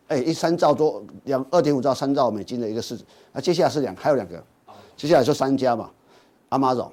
[0.09, 3.05] 哎，一三兆多，两二点五兆三兆美金的一个市值。
[3.33, 4.43] 那接下来是两，还有两个，
[4.97, 5.89] 接下来就三家嘛
[6.51, 6.91] ，Amazon、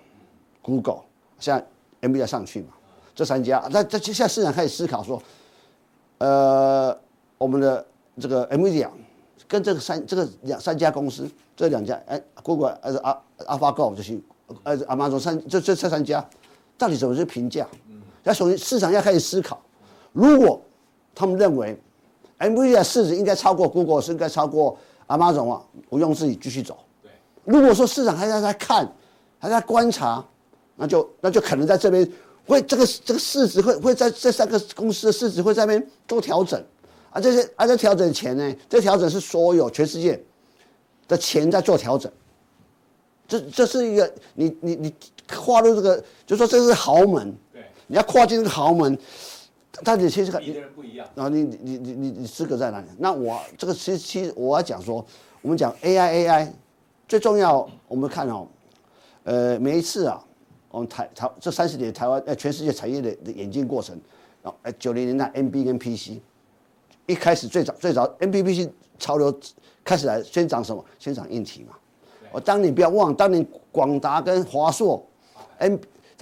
[0.62, 1.02] Google，
[1.40, 2.70] 现在 NVIDIA 上去嘛，
[3.16, 3.68] 这三家。
[3.72, 5.20] 那这接下来市场开始思考说，
[6.20, 6.96] 呃，
[7.40, 7.84] 我们的
[8.20, 8.88] 这个 NVIDIA
[9.48, 14.22] 跟这个三这个两三家公司，这两家哎，Google 还是阿 AlphaGo 就是，
[14.62, 16.24] 呃，Amazon 三这这这三家。
[16.78, 17.68] 到底怎么去评价？
[18.24, 19.62] 要首先市场要开始思考，
[20.12, 20.62] 如果
[21.16, 21.80] 他们认为
[22.40, 26.78] NVIDIA 市值应该超过 Google，是应该超过 Amazon 啊，不用自己继续走。
[27.46, 28.88] 如果说市场还在在看，
[29.40, 30.24] 还在观察，
[30.76, 32.08] 那就那就可能在这边
[32.46, 36.62] 会这个这个市值会会在这三个公司的市值会在那边做调整，
[37.10, 40.22] 啊这些啊在调整前呢，这调整是所有全世界
[41.08, 42.12] 的钱在做调整。
[43.28, 44.94] 这这是一个你你你
[45.28, 48.98] 跨入这个，就说这是豪门，对，你要跨进这个豪门，
[49.84, 52.88] 但你其实你的人不一样啊，你你你你你资格在哪里？
[52.98, 55.06] 那我这个其实其实我要讲说，
[55.42, 56.50] 我们讲 AI AI
[57.08, 58.48] 最重要，我们看哦，
[59.24, 60.24] 呃，每一次啊，
[60.70, 64.00] 我们台台这三十年台湾呃全世界产业的的演进过程，
[64.42, 66.20] 啊，呃九零年代 NB 跟 PC，
[67.06, 69.38] 一开始最早最早 NB PC 潮流
[69.84, 70.84] 开始来先涨什么？
[70.98, 71.76] 先涨硬体嘛。
[72.32, 75.06] 我当你不要忘，当年广达跟华硕
[75.58, 75.80] ，N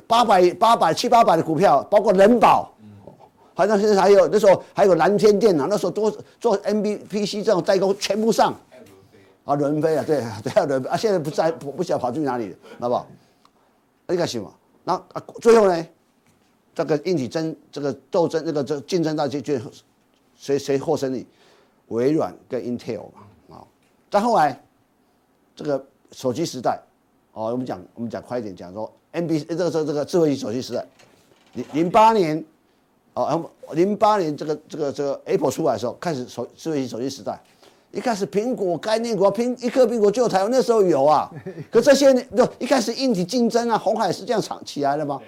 [0.07, 2.71] 八百八百七八百的股票，包括人保，
[3.53, 8.53] 好像现在还有那时候还有蓝天电脑，那时候都做 NBPC 这种代工全部上，
[9.45, 10.89] 啊伦飞啊，对 对啊伦飞。
[10.89, 13.07] 啊，现在不在不不晓得跑去哪里了，好不好？
[14.07, 15.87] 那个什么，那啊最后呢，
[16.73, 19.55] 这个硬体争这个斗争，那个这竞争到就就
[20.35, 21.25] 谁谁获胜利？
[21.87, 23.03] 微软跟 Intel
[23.47, 23.63] 嘛，啊，
[24.11, 24.59] 再后来
[25.55, 25.85] 这个
[26.15, 26.79] 手机时代，
[27.33, 30.85] 哦，我们讲我们讲快一点讲说，NB 这个这个这个智慧型手机时代，
[31.55, 32.41] 零零八年，
[33.15, 37.37] 哦，零八年这个这个这个 Apple 出来的时候，开始手智慧型手机时代，
[37.91, 41.29] 一开始苹果概念股，苹一颗苹果就台湾那时候有啊，
[41.69, 45.19] 可这些年就一开始硬体竞争啊，红海是这样长起来的吗？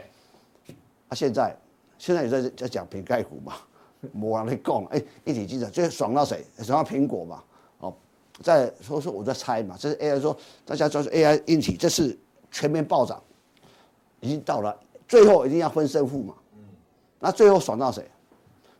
[1.09, 1.53] 啊，现在
[1.97, 3.55] 现在也在在讲苹概股嘛。
[4.21, 6.45] 我来讲，哎，一体机的最爽到谁？
[6.63, 7.43] 爽到苹果嘛？
[8.37, 12.17] 哦，在说说我在猜嘛，这是 AI 说大家说是 AI 硬体，这是
[12.51, 13.21] 全面暴涨，
[14.19, 16.33] 已经到了最后一定要分胜负嘛。
[17.19, 18.05] 那最后爽到谁？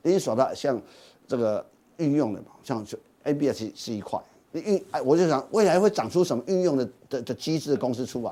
[0.03, 0.79] 已经爽到像
[1.27, 1.65] 这个
[1.97, 4.19] 运用的嘛，像就 ABS 是一块，
[4.51, 8.31] 你运哎，我就想未来会长出什么运用的的的机制的公司出来。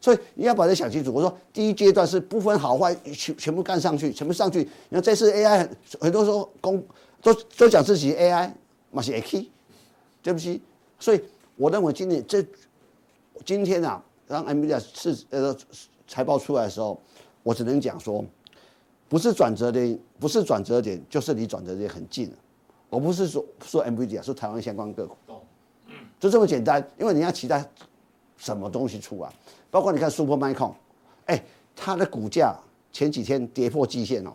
[0.00, 1.12] 所以你要把这想清楚。
[1.12, 4.60] 我说第一阶段是不分好坏，全全部干上去，全部上去。
[4.88, 6.82] 你看这次 AI 很很多时候公
[7.20, 8.50] 都都讲自己 AI
[8.92, 9.46] 嘛是 AK，
[10.22, 10.60] 对不起。
[10.98, 11.20] 所以
[11.56, 12.44] 我认为今年这
[13.44, 15.56] 今天啊，当 NVIDIA 是呃
[16.06, 17.00] 财报出来的时候，
[17.42, 18.24] 我只能讲说，
[19.08, 22.36] 不是转折点，不是转折点，就是离转折点很近了。
[22.88, 25.16] 我不是说说 NVIDIA，说台湾相关个股，
[26.18, 26.86] 就这么简单。
[26.98, 27.64] 因为你要期待
[28.36, 29.30] 什么东西出来。
[29.70, 30.74] 包括你看 Supermicro，
[31.26, 31.42] 哎，
[31.76, 32.54] 它的股价
[32.92, 34.32] 前几天跌破季线哦，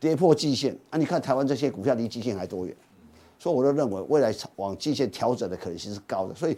[0.00, 0.96] 跌破季线啊！
[0.96, 2.74] 你看台湾这些股票离季线还多远？
[3.44, 6.34] 所以我都认为未来往季线调整的可能性是高的。
[6.34, 6.56] 所以，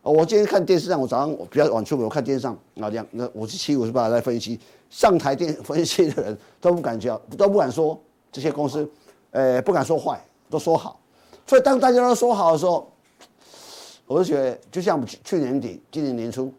[0.00, 4.56] 我今天看电视上，我早上我比较晚出门，我看电视上啊，这样那我是七五十八来分析，
[4.90, 8.88] 上台电 分析的人都不敢讲，都不敢说这些公司，
[9.32, 11.00] 呃，不敢说坏，都说好。
[11.48, 12.88] 所以当大家都说好的时候，
[14.06, 16.54] 我就觉得就像去去年底、今年年初。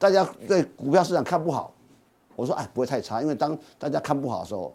[0.00, 1.72] 大家对股票市场看不好，
[2.34, 4.74] 我说哎，不会太差，因为当大家看不好的时候，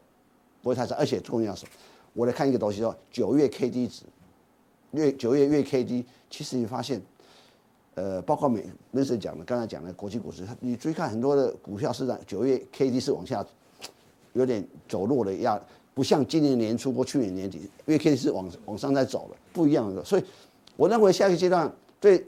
[0.61, 1.65] 不会太差，而且重要是，
[2.13, 4.03] 我来看一个东西说九月 K D 值，
[4.97, 7.01] 月九月月 K D，其实你发现，
[7.95, 13.45] 呃，包括美美神讲的，刚才讲的国际股市，你注意看很多的股票市场九月 K D 是往下，
[14.33, 15.61] 有点走弱的样，
[15.93, 20.23] 不像今年年初或去年年底月 K D 是往往上在走了，不一样的，所以
[20.75, 22.25] 我认为下一个阶段对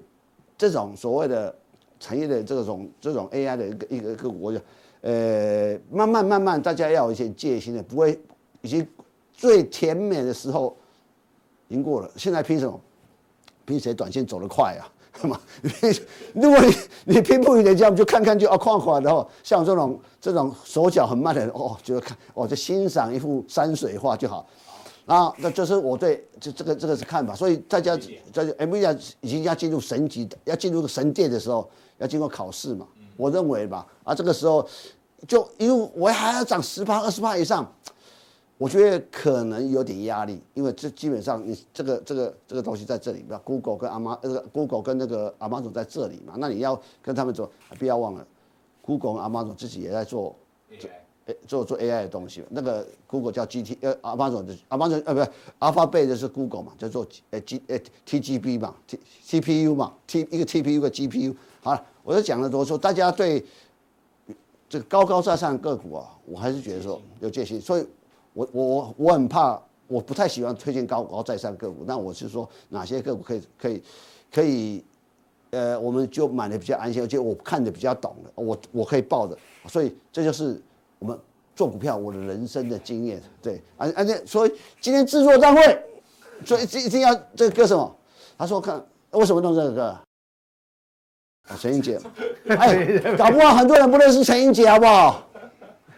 [0.58, 1.54] 这种所谓的。
[2.02, 4.62] 产业的这种这种 AI 的一个一个个国家，
[5.02, 8.18] 呃，慢慢慢慢，大家要有一些戒心的，不会
[8.62, 8.88] 已经
[9.34, 10.78] 最甜美的时候
[11.70, 12.12] 已经过了。
[12.18, 12.80] 现在拼什么？
[13.66, 14.84] 拼谁短线走得快啊？
[15.20, 15.40] 干嘛，
[16.34, 24.46] 如果你你拼不赢人家，我们就看看就啊，看看然后像我这种这种手脚很慢的人，哦，就看哦，就欣赏一幅山水画就好。
[25.06, 27.34] 啊，那这是我对这这个这个是看法。
[27.34, 27.98] 所以大家
[28.32, 31.70] 在 mvpa 已经要进入神级，要进入神殿的时候。
[32.00, 32.88] 要经过考试嘛？
[33.18, 34.66] 我认为吧，啊，这个时候
[35.28, 37.70] 就因为我还要涨十趴、二十趴以上，
[38.60, 48.28] 我觉得可能有点压力，因为这基本上你这个这个这个东西在这里，吧 Google 跟阿妈那个 Google 跟那个阿妈总在这里嘛，那你要跟他们做，不要忘了
[48.82, 50.36] ，Google 跟阿妈总自己也在做，
[50.78, 50.90] 做
[51.48, 52.44] 做做 AI 的东西。
[52.50, 55.28] 那个 Google 叫 GT，呃，阿妈总的阿妈总呃不是
[55.60, 61.34] Alphabet 的是 Google 嘛，叫做呃 G 呃 TGB 嘛，T TPU 嘛，T 一个 TPU 个 GPU。
[61.62, 63.46] 好了，我就讲了多说，大家对
[64.68, 67.88] 这个高高在上的个股啊，我还是觉得说有戒心，所以
[68.34, 71.84] 我我我很怕，我不太喜欢推荐高高在上个股。
[71.86, 73.84] 那我是说哪些个股可以可以
[74.32, 74.84] 可以，
[75.52, 79.38] 呃，我们就买的比较安心，而且我看的比较懂的，我我可以抱的。
[79.68, 80.62] 所以这就是
[81.00, 81.18] 我们
[81.56, 83.22] 做股票我的人生的经验。
[83.42, 85.84] 对，而而且所以今天制作大会，
[86.46, 87.96] 所以一定要这个歌什么？
[88.38, 89.98] 他说看为什么弄这个歌？
[91.60, 92.00] 陈英杰，
[92.48, 95.28] 哎，搞不好很多人不认识陈英杰，好不好？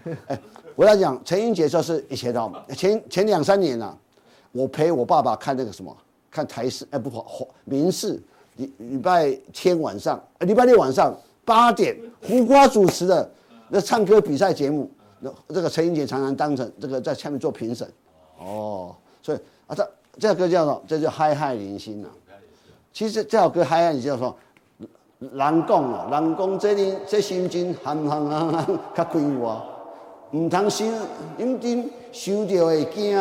[0.27, 0.39] 哎，
[0.75, 3.95] 我要讲陈英杰，就是以前的前前两三年啊，
[4.51, 5.95] 我陪我爸爸看那个什么，
[6.29, 7.25] 看台视，哎，不跑，
[7.65, 8.21] 民视，
[8.57, 13.29] 礼礼拜天晚上，礼拜六晚上八点，胡瓜主持的
[13.69, 17.87] 那唱歌比赛节目，那这个陈英杰常常当成这个在下面做评审，
[18.39, 19.37] 哦，所以
[19.67, 22.07] 啊，这这首歌叫做，这叫嗨嗨人心呐。
[22.93, 24.35] 其实这首歌嗨嗨，你就说。
[25.21, 25.37] 人
[25.67, 29.61] 讲啊，人讲这人这心情憨憨憨憨较快活，
[30.31, 30.87] 唔通想，
[31.37, 33.11] 认真想着会惊。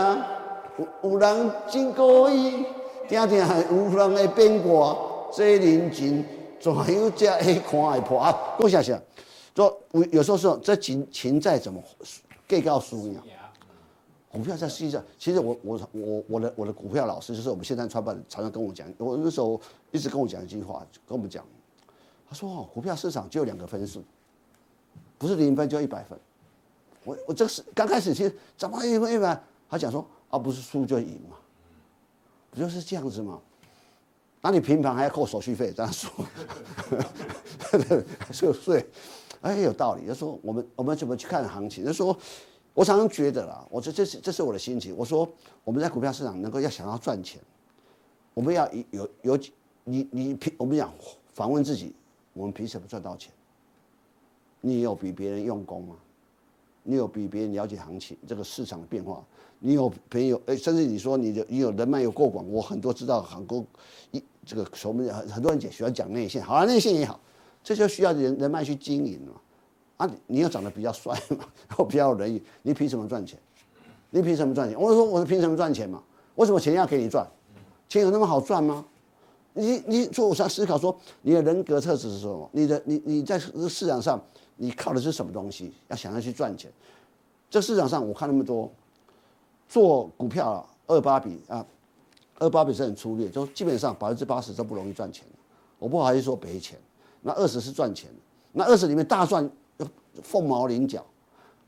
[0.79, 2.65] 有有人真故意，
[3.09, 4.97] 定定有人会变卦。
[5.33, 6.25] 这人情
[6.59, 8.37] 怎样才会看会破啊？
[8.59, 9.01] 讲下下，
[9.55, 11.83] 说有有时候说这情情债怎么
[12.49, 13.19] 计较输赢，
[14.33, 21.45] 股票在实际上，其实我我我我的我的股票老师就是我们现在创办人，常常跟我讲，我那时候一直跟我讲一句话，跟我们讲。
[22.29, 24.05] 他说：“哦，股票市场就有两个分数，
[25.19, 26.17] 不是零分就一百分。
[27.11, 29.41] 我我这个是刚开始其实怎么一分一百？
[29.69, 31.37] 他讲说啊，不是输就赢嘛。
[32.51, 33.41] 不就是这样子吗？
[34.41, 36.11] 那你平盘还要扣手续费，这样说，
[38.33, 38.91] 是不是？
[39.41, 40.07] 哎，有道理。
[40.07, 41.85] 就说我们我们怎么去看行情？
[41.85, 42.17] 就说
[42.75, 44.97] 我常常觉得啦，我这这是这是我的心情。
[44.97, 45.29] 我说
[45.65, 47.41] 我们在股票市场能够要想要赚钱，
[48.35, 49.39] 我们要有有
[49.85, 50.93] 你你凭我们讲
[51.35, 51.95] 反问自己，
[52.33, 53.33] 我们凭什么赚到钱？
[54.61, 55.97] 你有比别人用功吗？
[56.83, 59.23] 你有比别人了解行情这个市场的变化？
[59.63, 63.63] 你有朋友哎，甚至你说你的你有人脉有够广，我很多知道很多
[64.11, 67.21] 一这个我们很很多人也喜欢讲内线，好啊，内线也好，
[67.63, 69.33] 这就需要人人脉去经营嘛。
[69.99, 73.39] 啊，你又长得比较帅嘛， 然后比较有人缘，你凭什么赚钱？
[74.09, 74.81] 你凭什么赚钱？
[74.81, 76.03] 我说我凭什么赚钱嘛？
[76.37, 77.27] 为什么钱要给你赚？
[77.87, 78.83] 钱有那么好赚吗？
[79.53, 82.49] 你你做我想思考说，你的人格特质是什么？
[82.53, 84.19] 你的你你在市场上。
[84.63, 85.73] 你靠的是什么东西？
[85.89, 86.71] 要想要去赚钱，
[87.49, 88.71] 这市场上我看那么多
[89.67, 91.65] 做股票啊，二八比啊，
[92.39, 95.25] 二八比是很粗略，就基本上百分之八十都不容易赚钱。
[95.79, 96.79] 我不好意思说赔钱，
[97.23, 98.11] 那二十是赚钱，
[98.53, 99.51] 那二十里面大赚
[100.23, 101.03] 凤毛麟角。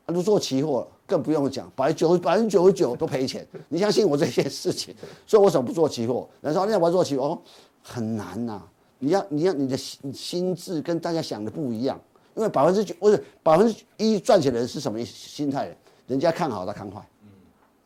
[0.05, 3.47] 如果做期货更不用讲，百分之九百分之九十九都赔钱。
[3.69, 4.93] 你相信我这件事情，
[5.25, 6.29] 所以我怎么不做期货？
[6.41, 7.23] 人说你要不要做期货？
[7.23, 7.41] 哦，
[7.81, 8.61] 很难呐、
[8.99, 11.99] 你要你要你的心心智跟大家想的不一样。
[12.35, 15.75] 因为百分之九不是百分之一赚钱的人是什么心态？
[16.07, 17.01] 人家看好他看坏，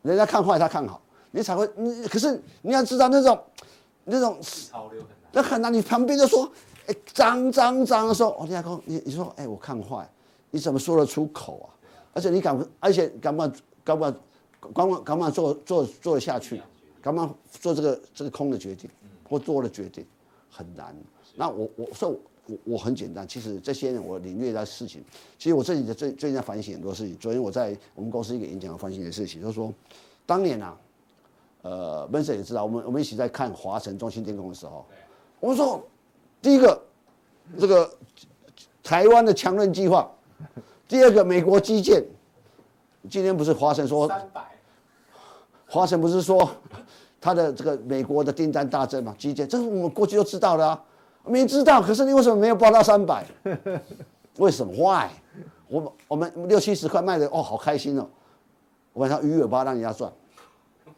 [0.01, 2.07] 人家看坏他看好，你才会你。
[2.07, 3.39] 可是你要知道那种
[4.05, 5.73] 那种潮流那很难。
[5.73, 6.51] 你旁边就说
[6.87, 10.09] 哎涨涨涨的时候，哦，人家说你你说哎我看坏，
[10.49, 11.67] 你怎么说得出口啊？
[12.13, 14.15] 而且你敢而且敢不敢敢不敢
[14.73, 16.61] 敢不敢敢不敢做做做得下去？
[17.01, 18.89] 敢不敢做这个这个空的决定
[19.29, 20.03] 或做的决定
[20.49, 20.95] 很难。
[21.35, 22.15] 那我我说
[22.47, 22.53] 我。
[22.65, 25.03] 我我很简单，其实这些年我领略的事情，
[25.37, 27.17] 其实我自己的最最近在反省很多事情。
[27.17, 29.73] 昨天我在我们公司一个演讲反省的事情，就是说，
[30.25, 30.77] 当年啊，
[31.61, 34.85] 呃，温 Sir 也知道，我们我们一起在看华晨、中心电工的时候，
[35.39, 35.85] 我们说，
[36.41, 36.81] 第一个，
[37.59, 37.89] 这个
[38.81, 40.09] 台湾的强韧计划，
[40.87, 42.03] 第二个美国基建，
[43.09, 44.09] 今天不是华晨说，
[45.67, 46.49] 华晨不是说
[47.19, 49.13] 他的这个美国的订单大增嘛？
[49.17, 50.81] 基建，这是我们过去都知道的啊。
[51.28, 53.25] 明知道，可是你为什么没有报到三百？
[54.38, 55.09] 为什么？Why？
[55.67, 58.07] 我们我们六七十块卖的哦，好开心哦！
[58.93, 60.11] 晚上鱼尾巴让人家赚，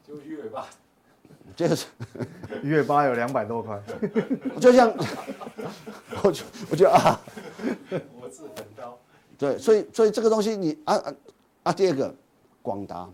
[0.07, 0.67] 就鱼尾巴，
[1.55, 1.87] 就是
[2.61, 3.81] 鱼尾巴有两百多块，
[4.61, 4.93] 就像
[6.21, 7.19] 我就我觉得啊，
[8.21, 8.97] 我是很高，
[9.37, 11.13] 对，所以所以这个东西你啊啊
[11.63, 12.13] 啊，第二个
[12.61, 13.09] 广达，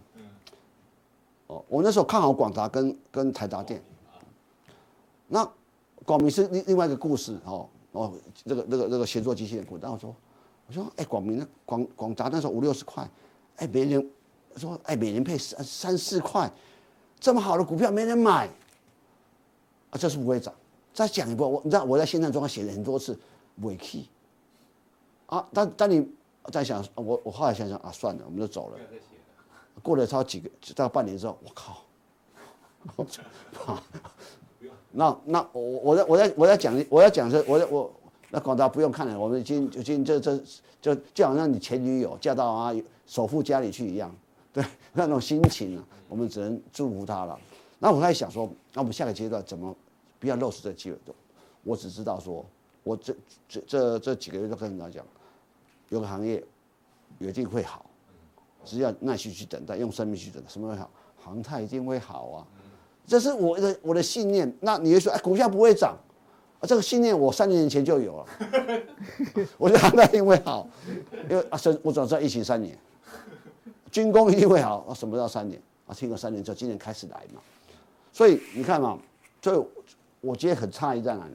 [1.47, 3.81] 哦，我那时候看好广达跟跟台达电，
[5.27, 5.47] 那。
[6.05, 8.13] 广明是另另外一个故事哦哦，
[8.45, 10.15] 这个这个这个协作机器人股，然后我说
[10.67, 13.09] 我说哎，广明那广广达那时候五六十块，
[13.57, 14.11] 哎，没人
[14.55, 16.51] 说哎，每人配三三四块，
[17.19, 18.47] 这么好的股票没人买，
[19.89, 20.53] 啊，这是不会涨。
[20.93, 23.19] 再讲一波，我你知道我在线上中写了很多次
[23.61, 24.07] 尾气，
[25.25, 26.07] 啊，但但你
[26.51, 28.77] 在想我我后来想想啊，算了，我们就走了。
[29.83, 31.83] 过了超几个大概半年之后，我靠，
[34.97, 37.91] 那那我我在我在我在讲我要讲这我在我
[38.29, 40.41] 那广达不用看了，我们已经已经这这
[40.81, 42.73] 就就好像你前女友嫁到啊
[43.05, 44.13] 首富家里去一样，
[44.53, 47.37] 对那种心情啊，我们只能祝福她了。
[47.77, 49.75] 那我在想说，那我们下个阶段怎么
[50.17, 50.97] 不要漏失这机会？
[51.63, 52.45] 我只知道说，
[52.83, 53.13] 我这
[53.49, 55.05] 这这这几个月都跟人家讲，
[55.89, 56.41] 有个行业
[57.19, 57.85] 一定会好，
[58.63, 60.89] 只要耐心去等待，用生命去等待，什么会好？
[61.21, 62.47] 航太一定会好啊。
[63.07, 64.51] 这是我的我的信念。
[64.61, 65.95] 那你会说，哎，股价不会涨，
[66.59, 68.25] 啊，这个信念我三年前就有了。
[69.57, 70.67] 我觉得航太一定会好，
[71.29, 72.77] 因为啊，我早知道疫情三年，
[73.91, 75.61] 军工一定会好，啊，什么叫三年？
[75.87, 77.41] 啊，听个三年之后，今年开始来嘛。
[78.11, 78.97] 所以你看嘛，
[79.41, 79.63] 所以
[80.21, 81.33] 我觉得很诧异在哪里？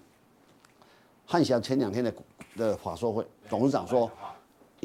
[1.27, 2.13] 汉翔前两天的
[2.57, 4.11] 的法说会，董事长说，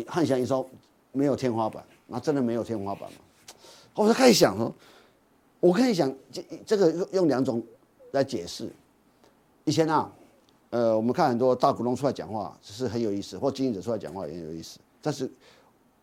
[0.06, 0.68] 汉翔一说
[1.12, 3.18] 没有天花板，那真的没有天花板吗？
[3.96, 4.72] 我就开始想说。
[5.66, 7.60] 我可以想这这个用用两种
[8.12, 8.70] 来解释。
[9.64, 10.12] 以前啊，
[10.70, 14.78] 呃，我们看很多大股东出来讲话，是很有意思，或经营者出来讲话也很有意思。
[15.02, 15.28] 但是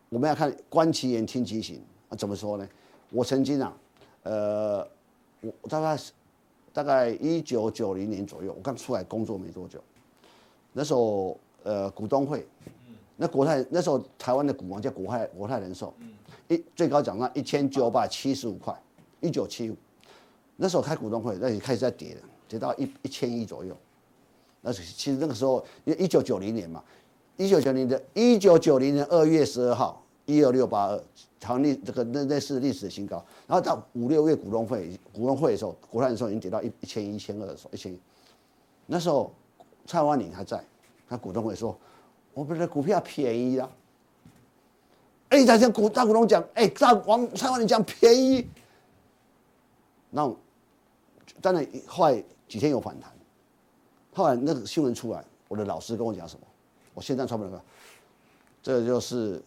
[0.09, 2.67] 我们要看观其言听其行啊，怎么说呢？
[3.09, 3.73] 我曾经啊，
[4.23, 4.85] 呃，
[5.39, 5.97] 我大概
[6.73, 9.81] 大概一九九零年左右，我刚出来工作没多久，
[10.73, 12.45] 那时候呃股东会，
[13.15, 15.93] 那国泰那时候台湾的股王叫国泰国泰人寿，
[16.49, 18.77] 一最高涨到一千九百七十五块。
[19.23, 19.75] 一九七五，
[20.57, 23.75] 那时候开股东会，那也开始在跌了，跌到一一千亿左右。
[24.61, 26.83] 那是其实那个时候，因为一九九零年嘛，
[27.37, 30.97] 一九九零的，一九九零年二月十二号，一二六八二，
[31.39, 33.17] 台湾历这个那那是历史的新高。
[33.47, 37.99] 然后到五六月股东会股东会的时候，国泰的时候已经跌到一一千一千二的时候，一千一。
[38.85, 39.33] 那时候
[39.85, 40.63] 蔡万里还在，
[41.09, 41.77] 他股东会说，
[42.33, 43.69] 我们的股票便宜啊。
[45.29, 48.47] 哎，他向股大股东讲，哎，大王蔡万里讲便宜。
[50.15, 50.31] 那
[51.41, 53.11] 当然后来几天有反弹，
[54.13, 56.45] 后来那个新闻出来，我的老师跟我讲什么？
[56.93, 57.63] 我现在传不了，
[58.61, 59.41] 这就是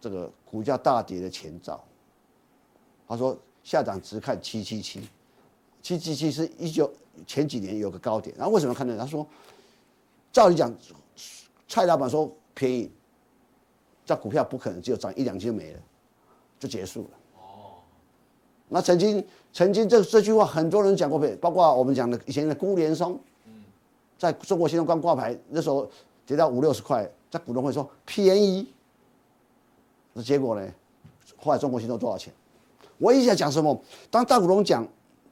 [0.00, 1.82] 这个股价大跌的前兆。
[3.08, 5.08] 他说下涨只看七七七，
[5.82, 6.88] 七七七是一九
[7.26, 8.96] 前几年有个高点，然后为什么看呢？
[8.96, 9.26] 他说，
[10.32, 10.72] 照理讲，
[11.66, 12.88] 蔡老板说便宜，
[14.06, 15.80] 这股票不可能只有涨一两斤就没了，
[16.60, 17.10] 就结束了。
[17.38, 17.82] 哦，
[18.68, 23.18] 那曾经曾经这这句话很多人讲过，包括我们讲的以前的辜连松，
[24.18, 25.88] 在中国信托刚挂牌那时候。
[26.24, 28.66] 跌到五六十块，在股东会说便宜，
[30.12, 30.66] 那结果呢？
[31.36, 32.32] 后来中国信托多少钱？
[32.96, 33.76] 我一直在讲什么？
[34.08, 34.86] 当大股东讲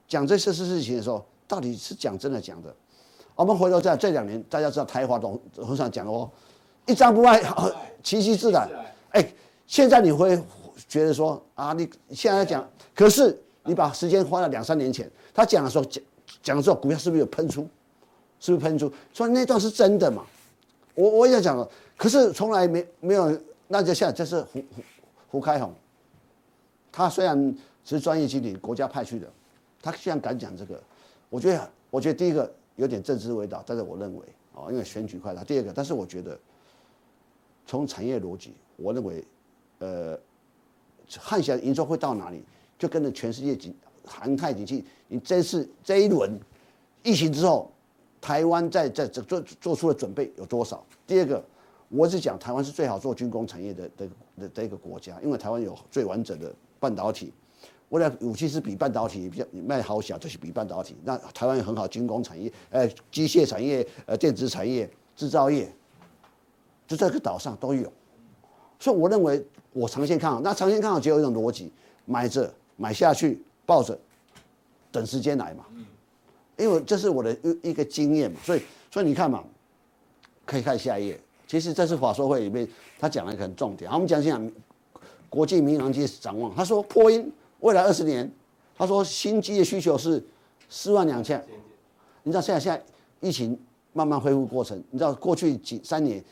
[0.08, 2.74] 讲这些事情的时候，到底是讲真的讲的？
[3.36, 6.28] 我们回头在这两年，大家知道台华董董事长讲哦，
[6.86, 7.40] 一张不卖，
[8.02, 8.68] 奇迹自然。
[9.10, 9.32] 哎，
[9.68, 10.42] 现在你会
[10.88, 16.02] 觉得说啊，你现在讲，可是你把时间花了两三年前，他讲的时候讲
[16.42, 17.68] 讲的时候，股票是不是有喷出？
[18.38, 18.90] 是不是喷出？
[19.12, 20.24] 所以那段是真的嘛？
[20.94, 23.38] 我我也讲了，可是从来没没有，
[23.68, 24.82] 那就像这是胡胡
[25.28, 25.74] 胡开红，
[26.90, 29.30] 他虽然是专业经理，国家派去的，
[29.82, 30.80] 他居然敢讲这个，
[31.28, 36.38] 我觉得我觉得第一个有点政治味道，但是我认为啊，因为选举快了，第二个，但是我觉得
[37.66, 39.24] 从产业逻辑，我认为
[39.78, 40.18] 呃，
[41.18, 42.42] 汉翔营收会到哪里，
[42.80, 43.72] 就跟着全世界景
[44.04, 46.36] 航太景气，你这次这一轮
[47.04, 47.70] 疫情之后。
[48.22, 50.84] 台湾在在这做做出的准备有多少？
[51.06, 51.42] 第二个，
[51.88, 54.06] 我是讲台湾是最好做军工产业的的
[54.38, 57.32] 的的一个国家，因为台湾有最完整的半导体。
[57.88, 60.94] 未来武器是比半导体比较卖好小，就是比半导体。
[61.02, 65.66] 那台湾有很好军工产业，呃，机械产业，呃，电子产业，制造业，
[66.86, 67.90] 就在这个岛上都有。
[68.78, 70.42] 所以我认为我长线看好。
[70.42, 71.72] 那长线看好只有一种逻辑：
[72.04, 73.98] 买着买下去，抱着，
[74.90, 75.66] 等时间来嘛。
[76.56, 79.44] 因为这是我的一一个经验嘛，所以所以你看嘛，
[80.46, 81.20] 可以看下一页。
[81.46, 82.66] 其实这次法说会里面
[82.98, 83.90] 他讲了一个很重点。
[83.90, 84.50] 好，我们讲讲
[85.28, 86.54] 国际民航机展望。
[86.54, 88.30] 他说波音未来二十年，
[88.78, 90.24] 他说新机的需求是
[90.70, 91.44] 四万两千。
[92.22, 92.82] 你知道现在现在
[93.20, 93.58] 疫情
[93.92, 96.24] 慢慢恢复过程，你知道过去几三年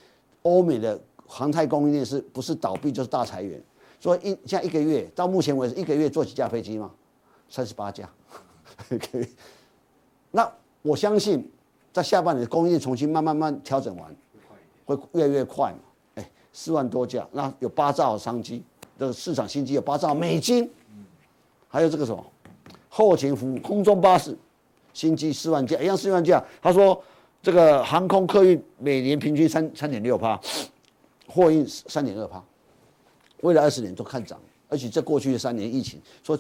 [0.43, 3.63] 欧美的航太供应链是不是倒闭就是大裁员？
[4.01, 6.91] 所以一像一个月到目前为止一个月坐几架飞机吗？
[7.49, 8.09] 三十八架。
[8.89, 9.27] 可以。
[10.31, 10.51] 那
[10.83, 11.51] 我相信，
[11.93, 14.15] 在下半年供应重新慢慢慢调整完，
[14.85, 15.79] 会越来越快嘛？
[16.15, 18.63] 哎，四万多架，那有八兆商机，
[18.99, 20.71] 这个市场新机有八兆美金，
[21.67, 22.25] 还有这个什么
[22.89, 24.37] 后勤服务空中巴士
[24.93, 26.43] 新机四万架，一样四万架。
[26.63, 27.03] 他说
[27.43, 30.41] 这个航空客运每年平均三三点六趴，
[31.27, 32.43] 货运三点二趴，
[33.41, 36.39] 未来二十年都看涨，而且这过去的三年疫情，说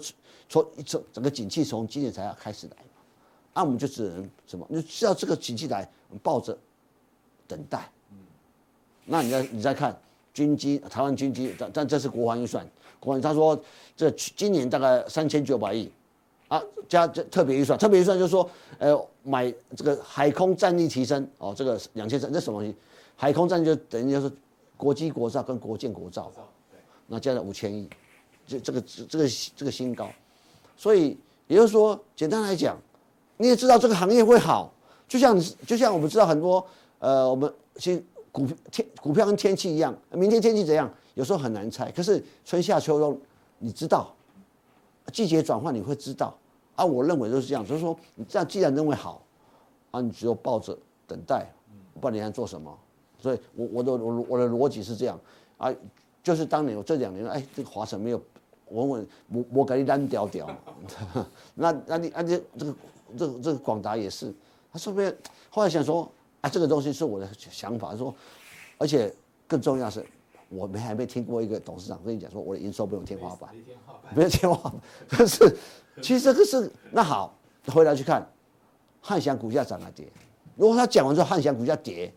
[0.49, 2.77] 说整整个景气从今年才要开始来。
[3.55, 4.65] 那、啊、我们就只能什么？
[4.69, 6.57] 你知道这个景气来，我们抱着
[7.49, 7.91] 等待。
[9.05, 9.99] 那你再你再看
[10.33, 12.65] 军机，台湾军机，但但这是国防预算，
[13.01, 13.61] 国防他说
[13.97, 15.91] 这今年大概三千九百亿，
[16.47, 22.77] 啊加这特别预算，特别预算就是说，呃买这个海空战力提升哦，这个两千三，这什么东西？
[23.17, 24.31] 海空战就等于就是
[24.77, 26.31] 国机国造跟国舰国造，
[27.09, 27.89] 那加了五千亿，
[28.47, 30.09] 这这个这个这个新高，
[30.77, 32.79] 所以也就是说，简单来讲。
[33.41, 34.69] 你也知道这个行业会好，
[35.07, 36.67] 就像就像我们知道很多，
[36.99, 41.89] 呃，我们其实股天股票跟天气一样，明天天气怎样，有时候很难猜。
[41.93, 43.17] 可是春夏秋冬，
[43.61, 44.13] 你知道，
[45.13, 46.37] 季节转换你会知道。
[46.75, 49.23] 啊，我认为都是这样，就是说你这样既然认为好，
[49.93, 51.49] 啊，你只有抱着等待，
[52.01, 52.77] 不然你还做什么？
[53.21, 55.17] 所以我我的我我的逻辑是这样，
[55.59, 55.73] 啊，
[56.23, 58.23] 就是当年我这两年，哎，这个华晨没有
[58.71, 60.49] 稳稳，我我给你单调调，
[61.55, 62.75] 那那你啊这这个。
[63.17, 64.35] 这个这个广达也是，
[64.71, 65.17] 他说不定
[65.49, 66.07] 后来想说，
[66.43, 68.15] 啊，这个东西是我的想法，说，
[68.77, 69.11] 而且
[69.47, 70.05] 更重要是，
[70.51, 73.49] 我们还没听过一个董事长跟你讲说，我的营收不用天花板，
[74.15, 74.75] 不用天花板，
[75.09, 75.57] 可 是
[76.03, 77.35] 其实这个是那好，
[77.69, 78.31] 回来去看，
[79.01, 80.07] 汉翔股价涨了跌，
[80.55, 82.13] 如果他讲完之后汉翔股价跌，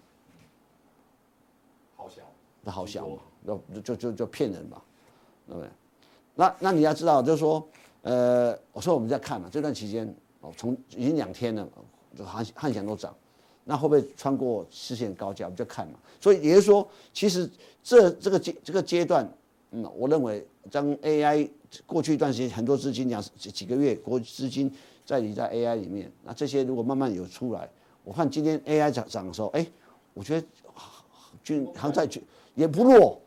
[1.95, 2.22] 好小，
[2.64, 4.82] 那好小嘛，那就就就骗人嘛，
[5.48, 5.70] 对不对？
[6.36, 7.68] 那那你要知道，就是说，
[8.02, 10.14] 呃，我说我们在看嘛，这段期间。
[10.44, 11.68] 哦，从已经两天了，
[12.18, 13.16] 这汉汉翔都涨，
[13.64, 15.46] 那会不会穿过实现高价？
[15.46, 16.00] 我们就看嘛。
[16.20, 17.48] 所以也就是说，其实
[17.84, 19.32] 这这个阶这个阶段，
[19.70, 21.48] 嗯，我认为将 AI
[21.86, 24.74] 过去一段时间很多资金两几几个月国资金
[25.06, 27.70] 在你在 AI 里面，那这些如果慢慢有出来，
[28.04, 29.64] 我看今天 AI 涨涨的时候，哎，
[30.16, 30.48] 我觉得
[31.44, 32.20] 军航在军
[32.56, 33.22] 也不弱，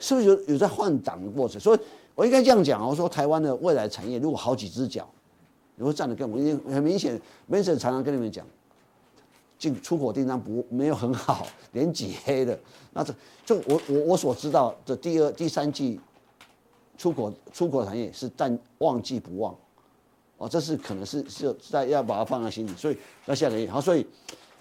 [0.00, 1.60] 是不是有有在换挡的过程？
[1.60, 1.78] 所以
[2.16, 5.08] 我应该这样讲，我说台湾的未来产业如果好几只脚，
[5.76, 8.44] 如果站得更稳，因为很明显，Vincent 常常跟你们讲。
[9.58, 12.58] 进出口订单不没有很好，连几黑的，
[12.94, 16.00] 那这就我我我所知道的第二第三季
[16.96, 19.54] 出口出口产业是淡旺季不旺，
[20.38, 22.96] 哦，这是可能是是在要把它放在心里，所以
[23.26, 24.06] 那下个月好，所以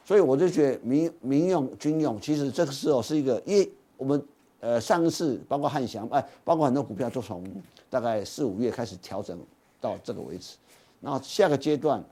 [0.03, 4.21] 所以我就觉得民民用军用其实这个时候是一个，因为我们
[4.59, 7.43] 呃上一次包括汉翔哎，包括很多股票都从
[7.89, 9.39] 大概四五月开始调整
[9.79, 10.55] 到这个为止，
[11.01, 12.03] 然后下个阶段。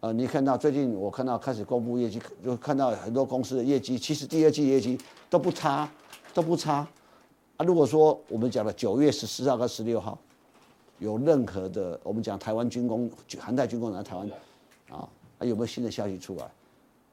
[0.00, 5.00] 呃，你看到最近我看到开始公布业绩，就看到很多公司的业绩，其实第二季业绩
[5.30, 5.90] 都不差，
[6.34, 6.86] 都不差。
[7.56, 10.18] 啊，如果说我们讲的九月十四号跟十六号
[10.98, 14.28] 有任何的，我们讲台湾军工、航太军工来台湾，
[14.90, 16.50] 啊，还有没有新的消息出来？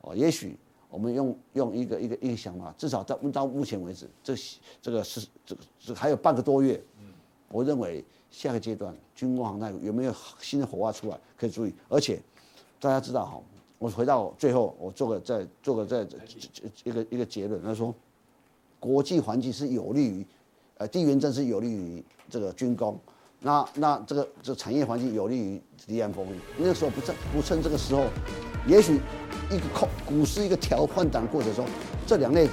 [0.02, 0.58] 哦，也许
[0.92, 4.36] 我们用用一个一个一个想法，至少到到目前为止，这
[4.80, 6.80] 这个是这个这还有半个多月，
[7.48, 12.22] 我认为下个阶段军工航太有没有新的火花出来可以注意，而且。
[12.84, 13.40] 大家知道哈，
[13.78, 16.02] 我回到最后，我做个再做个再
[16.84, 17.94] 一个一个结论，他说，
[18.80, 20.26] 国际环境是有利于，
[20.80, 23.00] 呃，地缘政治有利于这个军工，
[23.44, 26.40] 那那这个这产业环境有利于离岸风力。
[26.58, 28.06] 那个时候不趁不趁这个时候，
[28.68, 29.02] 也许
[29.50, 31.66] 一个空股市一个调换档过程中，
[32.06, 32.48] 这两类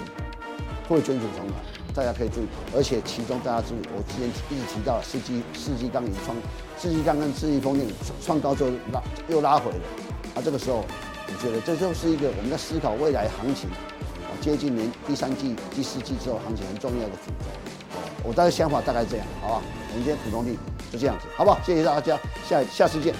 [0.89, 1.53] 会卷土重来，
[1.95, 2.47] 大家可以注意。
[2.74, 6.34] 而且其中大家注意，我之前一直提到四季四季钢已创，
[6.78, 7.86] 四季钢跟四季风电
[8.22, 9.84] 创高之后拉又拉回了。
[10.34, 10.82] 啊，这个时候，
[11.26, 13.68] 我觉得这就是一个我们在思考未来行情，
[14.24, 17.45] 啊，接近年第三季、第四季之后行情很重要的主轴。
[18.24, 19.62] 我大概想法大概这样，好吧？
[19.91, 20.59] 我们今天普通地
[20.93, 21.59] 就这样子，好不好？
[21.64, 22.18] 谢谢大家，
[22.49, 23.14] 下下次见。